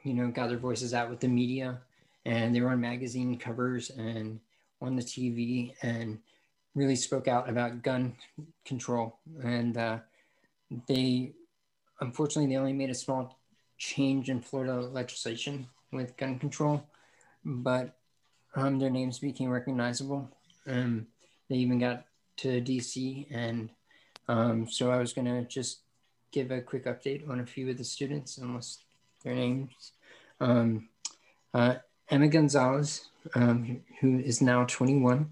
[0.03, 1.79] you know got their voices out with the media
[2.25, 4.39] and they were on magazine covers and
[4.81, 6.19] on the TV and
[6.75, 8.15] really spoke out about gun
[8.65, 9.17] control.
[9.43, 9.99] And uh,
[10.87, 11.33] they
[11.99, 13.39] unfortunately they only made a small
[13.77, 16.83] change in Florida legislation with gun control
[17.43, 17.97] but
[18.55, 20.29] um, their names became recognizable.
[20.67, 21.07] Um,
[21.49, 22.05] they even got
[22.37, 23.69] to DC and
[24.27, 25.79] um, so I was gonna just
[26.31, 28.83] give a quick update on a few of the students list
[29.23, 29.91] their names.
[30.39, 30.89] Um,
[31.53, 31.75] uh,
[32.09, 35.29] Emma Gonzalez, um, who is now 21.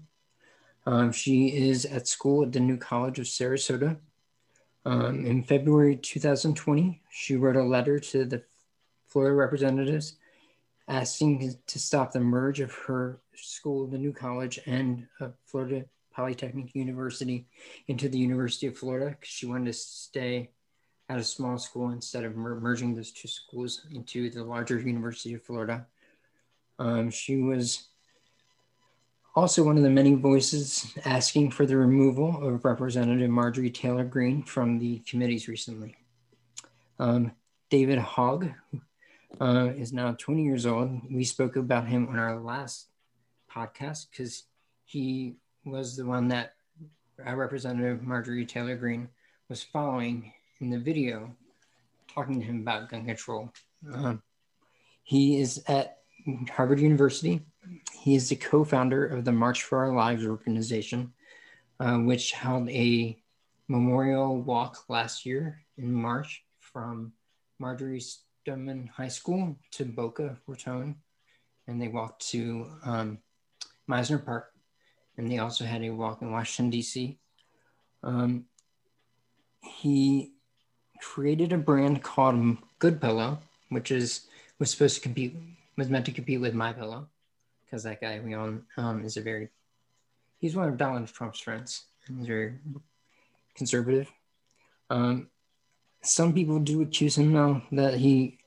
[0.86, 3.96] Um, she is at school at the New College of Sarasota.
[4.84, 8.42] Um, in February 2020, she wrote a letter to the
[9.08, 10.16] Florida representatives
[10.88, 16.74] asking to stop the merge of her school, the New College, and uh, Florida Polytechnic
[16.74, 17.46] University
[17.86, 20.50] into the University of Florida because she wanted to stay
[21.08, 25.34] at a small school instead of mer- merging those two schools into the larger University
[25.34, 25.86] of Florida.
[26.78, 27.88] Um, she was
[29.34, 34.42] also one of the many voices asking for the removal of Representative Marjorie Taylor Greene
[34.42, 35.96] from the committees recently.
[36.98, 37.32] Um,
[37.70, 38.50] David Hogg
[39.40, 41.00] uh, is now 20 years old.
[41.10, 42.88] We spoke about him on our last
[43.50, 44.44] podcast because
[44.84, 46.54] he was the one that
[47.26, 49.08] uh, Representative Marjorie Taylor Greene
[49.48, 51.34] was following in the video,
[52.12, 53.52] talking to him about gun control.
[53.92, 54.22] Um,
[55.02, 55.98] he is at
[56.50, 57.40] Harvard University.
[58.00, 61.12] He is the co founder of the March for Our Lives organization,
[61.80, 63.18] uh, which held a
[63.68, 67.12] memorial walk last year in March from
[67.58, 70.96] Marjory Stoneman High School to Boca Raton,
[71.66, 73.18] and they walked to um,
[73.88, 74.52] Mizner Park,
[75.16, 77.18] and they also had a walk in Washington D.C.
[78.02, 78.44] Um,
[79.62, 80.32] he
[81.00, 83.38] created a brand called Good Pillow,
[83.68, 84.26] which is
[84.58, 85.36] was supposed to compete
[85.76, 87.08] was meant to compete with My Pillow,
[87.64, 89.48] because that guy we own um, is a very
[90.38, 91.84] he's one of Donald Trump's friends.
[92.06, 92.54] He's very
[93.54, 94.10] conservative.
[94.90, 95.28] Um,
[96.02, 98.38] some people do accuse him though that he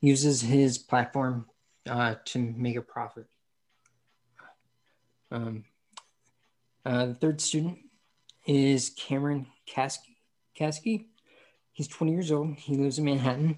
[0.00, 1.46] uses his platform
[1.88, 3.26] uh, to make a profit.
[5.30, 5.64] Um,
[6.84, 7.78] uh, the third student
[8.46, 10.16] is Cameron Kasky.
[10.58, 11.06] Kasky.
[11.72, 12.56] He's 20 years old.
[12.56, 13.56] He lives in Manhattan,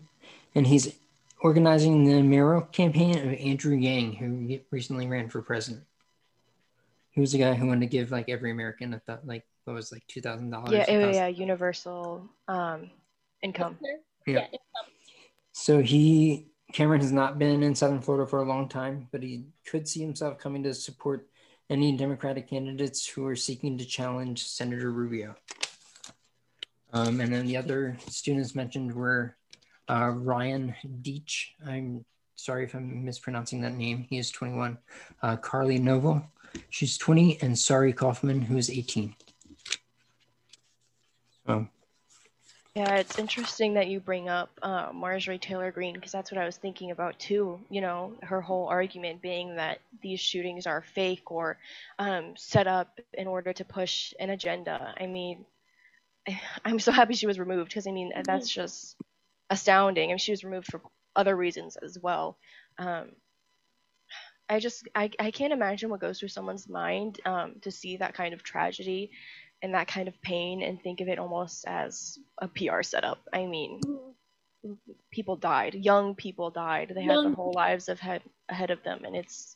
[0.54, 0.94] and he's
[1.40, 5.84] organizing the mayoral campaign of Andrew Yang, who recently ran for president.
[7.10, 9.74] He was the guy who wanted to give like every American a th- like what
[9.74, 10.72] was like two thousand dollars.
[10.72, 12.90] Yeah, yeah, yeah, universal um,
[13.42, 13.78] income.
[14.26, 14.46] Yeah.
[14.52, 14.58] yeah.
[15.52, 19.44] So he Cameron has not been in Southern Florida for a long time, but he
[19.66, 21.28] could see himself coming to support
[21.68, 25.34] any Democratic candidates who are seeking to challenge Senator Rubio.
[26.93, 29.36] Um, and then the other students mentioned were
[29.88, 31.47] uh, Ryan Deitsch.
[31.66, 32.05] I'm
[32.36, 34.07] sorry if I'm mispronouncing that name.
[34.09, 34.78] He is 21.
[35.22, 36.24] Uh, Carly Novo,
[36.70, 39.14] she's 20, and Sari Kaufman, who is 18.
[41.47, 41.68] So
[42.74, 46.47] yeah, it's interesting that you bring up uh, Marjorie Taylor Greene because that's what I
[46.47, 47.61] was thinking about too.
[47.68, 51.59] You know, her whole argument being that these shootings are fake or
[51.99, 54.95] um, set up in order to push an agenda.
[54.99, 55.45] I mean,
[56.64, 58.62] I'm so happy she was removed because I mean that's mm-hmm.
[58.62, 58.96] just
[59.50, 60.10] astounding.
[60.10, 60.80] I mean, she was removed for
[61.14, 62.38] other reasons as well.
[62.78, 63.10] Um,
[64.48, 68.14] I just I, I can't imagine what goes through someone's mind um, to see that
[68.14, 69.10] kind of tragedy
[69.62, 73.18] and that kind of pain and think of it almost as a PR setup.
[73.32, 74.74] I mean, mm-hmm.
[75.10, 76.92] people died, young people died.
[76.94, 77.24] They had young.
[77.24, 79.54] their whole lives ahead ahead of them, and it's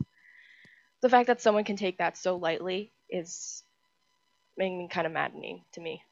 [1.02, 3.62] the fact that someone can take that so lightly is
[4.56, 6.02] making me kind of maddening to me.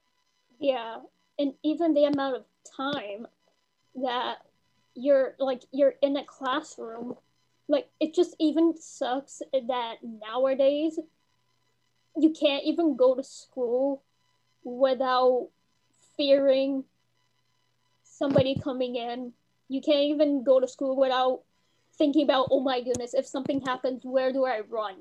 [0.59, 0.98] Yeah,
[1.38, 2.44] and even the amount of
[2.76, 3.26] time
[3.96, 4.38] that
[4.94, 7.16] you're like you're in a classroom,
[7.68, 10.98] like it just even sucks that nowadays
[12.16, 14.02] you can't even go to school
[14.62, 15.48] without
[16.16, 16.84] fearing
[18.05, 19.32] somebody coming in.
[19.68, 21.40] You can't even go to school without
[21.96, 24.94] thinking about, oh my goodness, if something happens, where do I run?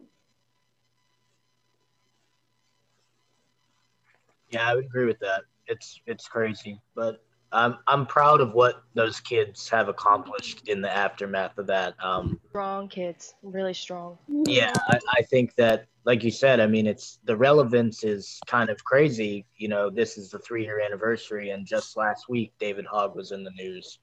[4.53, 5.43] Yeah, I would agree with that.
[5.67, 10.95] It's it's crazy, but I'm I'm proud of what those kids have accomplished in the
[10.95, 11.95] aftermath of that.
[12.03, 14.17] Um, strong kids, really strong.
[14.27, 18.69] Yeah, I, I think that, like you said, I mean, it's the relevance is kind
[18.69, 19.45] of crazy.
[19.57, 23.31] You know, this is the three year anniversary, and just last week, David Hogg was
[23.31, 23.99] in the news.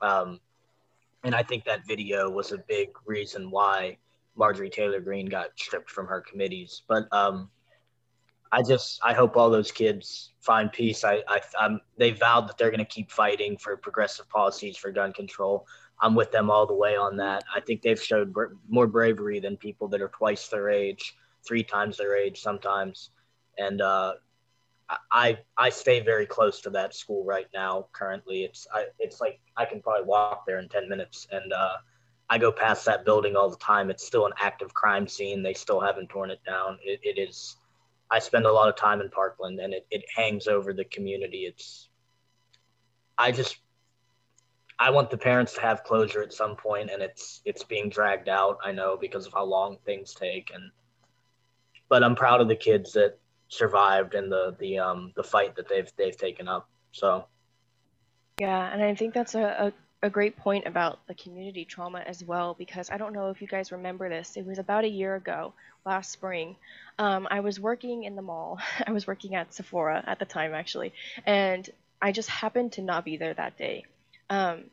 [0.00, 0.40] Um,
[1.24, 3.98] and I think that video was a big reason why
[4.36, 6.82] Marjorie Taylor Greene got stripped from her committees.
[6.88, 7.50] But um,
[8.50, 11.04] I just I hope all those kids find peace.
[11.04, 14.90] I, I I'm they vowed that they're going to keep fighting for progressive policies for
[14.90, 15.66] gun control.
[16.00, 17.44] I'm with them all the way on that.
[17.54, 21.14] I think they've showed br- more bravery than people that are twice their age,
[21.46, 23.10] three times their age sometimes.
[23.58, 24.14] And uh,
[25.10, 27.88] I I stay very close to that school right now.
[27.92, 31.76] Currently, it's I, it's like I can probably walk there in ten minutes, and uh,
[32.30, 33.90] I go past that building all the time.
[33.90, 35.42] It's still an active crime scene.
[35.42, 36.78] They still haven't torn it down.
[36.82, 37.56] it, it is
[38.10, 41.44] I spend a lot of time in Parkland and it, it hangs over the community.
[41.44, 41.88] It's,
[43.18, 43.58] I just,
[44.78, 48.28] I want the parents to have closure at some point and it's, it's being dragged
[48.28, 48.58] out.
[48.64, 50.50] I know because of how long things take.
[50.54, 50.70] And,
[51.88, 55.68] but I'm proud of the kids that survived and the, the, um, the fight that
[55.68, 56.68] they've, they've taken up.
[56.92, 57.26] So.
[58.40, 58.72] Yeah.
[58.72, 59.72] And I think that's a, a,
[60.02, 63.48] a great point about the community trauma as well, because I don't know if you
[63.48, 64.36] guys remember this.
[64.36, 65.52] It was about a year ago
[65.88, 66.56] last spring,
[66.98, 68.58] um, I was working in the mall.
[68.86, 70.92] I was working at Sephora at the time, actually,
[71.26, 71.68] and
[72.00, 73.84] I just happened to not be there that day.
[74.30, 74.64] Um,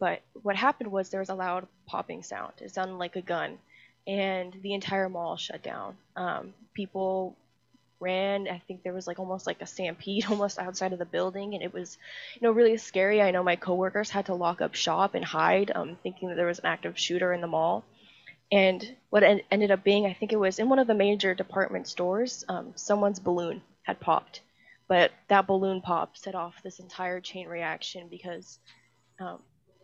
[0.00, 2.54] but what happened was there was a loud popping sound.
[2.60, 3.58] It sounded like a gun,
[4.06, 5.96] and the entire mall shut down.
[6.16, 7.36] Um, people
[8.04, 8.46] ran.
[8.48, 11.62] I think there was like almost like a stampede almost outside of the building, and
[11.62, 11.98] it was,
[12.34, 13.22] you know, really scary.
[13.22, 16.46] I know my coworkers had to lock up shop and hide, um, thinking that there
[16.46, 17.84] was an active shooter in the mall.
[18.52, 21.88] And what ended up being, I think it was in one of the major department
[21.88, 24.42] stores, um, someone's balloon had popped.
[24.86, 28.58] But that balloon pop set off this entire chain reaction because,
[29.18, 29.38] um,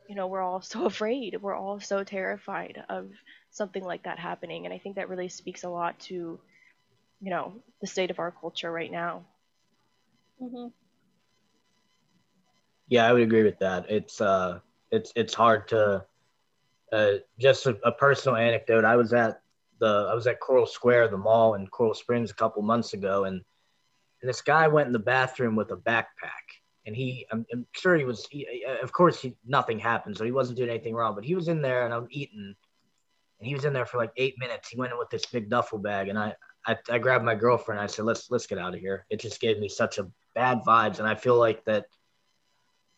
[0.09, 1.39] you know, we're all so afraid.
[1.41, 3.11] We're all so terrified of
[3.51, 4.67] something like that happening.
[4.67, 6.39] And I think that really speaks a lot to,
[7.21, 9.25] you know, the state of our culture right now.
[10.39, 10.69] hmm
[12.89, 13.91] Yeah, I would agree with that.
[13.91, 14.61] It's uh,
[14.91, 16.05] it's it's hard to.
[16.93, 18.85] Uh, just a, a personal anecdote.
[18.85, 19.43] I was at
[19.79, 23.25] the I was at Coral Square, the mall in Coral Springs, a couple months ago,
[23.25, 23.37] and,
[24.21, 26.47] and this guy went in the bathroom with a backpack,
[26.87, 28.27] and he I'm, I'm sure he was.
[28.31, 31.15] He, of course, he, nothing happened, so he wasn't doing anything wrong.
[31.15, 32.55] But he was in there, and I'm eating,
[33.39, 34.69] and he was in there for like eight minutes.
[34.69, 36.35] He went in with this big duffel bag, and I
[36.67, 37.81] I, I grabbed my girlfriend.
[37.81, 40.61] I said, "Let's let's get out of here." It just gave me such a bad
[40.67, 41.87] vibes, and I feel like that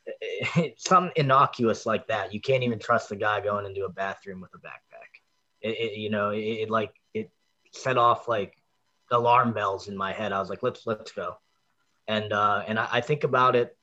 [0.76, 2.34] something innocuous like that.
[2.34, 5.20] You can't even trust the guy going into a bathroom with a backpack.
[5.60, 7.30] It, it you know, it, it, like it
[7.72, 8.54] set off like
[9.10, 10.32] alarm bells in my head.
[10.32, 11.36] I was like, let's let's go,
[12.08, 13.76] and uh, and I, I think about it.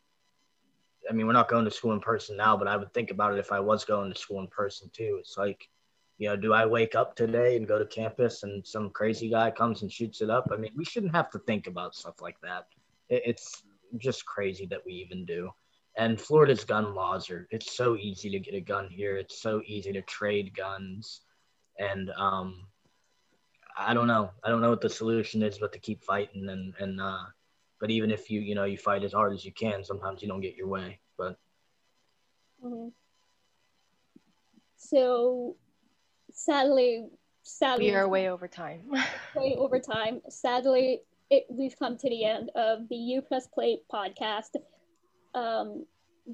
[1.10, 3.34] I mean, we're not going to school in person now, but I would think about
[3.34, 5.18] it if I was going to school in person too.
[5.20, 5.68] It's like,
[6.20, 9.50] you know, do I wake up today and go to campus and some crazy guy
[9.50, 10.50] comes and shoots it up?
[10.54, 12.68] I mean, we shouldn't have to think about stuff like that.
[13.10, 13.64] It's
[13.98, 15.50] just crazy that we even do
[16.00, 19.18] and Florida's gun laws are it's so easy to get a gun here.
[19.18, 21.22] It's so easy to trade guns.
[21.78, 22.68] And um
[23.78, 24.32] I don't know.
[24.44, 27.26] I don't know what the solution is but to keep fighting and and uh
[27.80, 30.28] but even if you you know you fight as hard as you can, sometimes you
[30.28, 31.00] don't get your way.
[31.18, 31.38] But
[32.62, 32.90] hmm
[34.78, 35.58] So
[36.40, 37.08] sadly,
[37.44, 38.82] sadly, We are way over time.
[39.36, 40.22] way over time.
[40.30, 44.56] Sadly, it, we've come to the end of the U Plus Play podcast.
[45.36, 45.86] Um,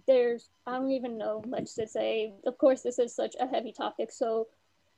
[0.07, 2.33] there's I don't even know much to say.
[2.45, 4.47] Of course, this is such a heavy topic, so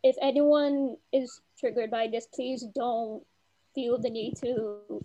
[0.04, 3.24] if anyone is triggered by this, please don't
[3.74, 5.04] feel the need to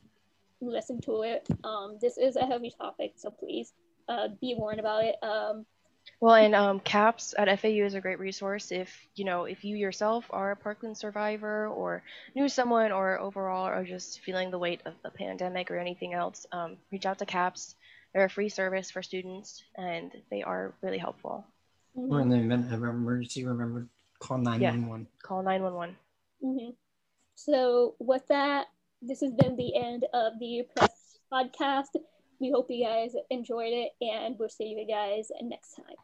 [0.61, 1.47] listen to it.
[1.65, 3.73] Um, this is a heavy topic, so please
[4.09, 5.17] uh, be warned about it.
[5.23, 5.65] Um,
[6.23, 9.75] Well, and um, CAPS at FAU is a great resource if you know if you
[9.75, 12.05] yourself are a Parkland survivor or
[12.37, 16.47] knew someone or overall are just feeling the weight of the pandemic or anything else.
[16.53, 17.75] Um, reach out to CAPS.
[18.15, 21.45] They're a free service for students, and they are really helpful.
[21.97, 23.89] Or in the event of emergency, remember
[24.21, 25.09] call 911.
[25.25, 25.97] Call 911.
[26.41, 26.71] hmm
[27.35, 28.69] So with that,
[29.03, 31.97] this has been the end of the press podcast.
[32.39, 35.97] We hope you guys enjoyed it, and we'll see you guys next time.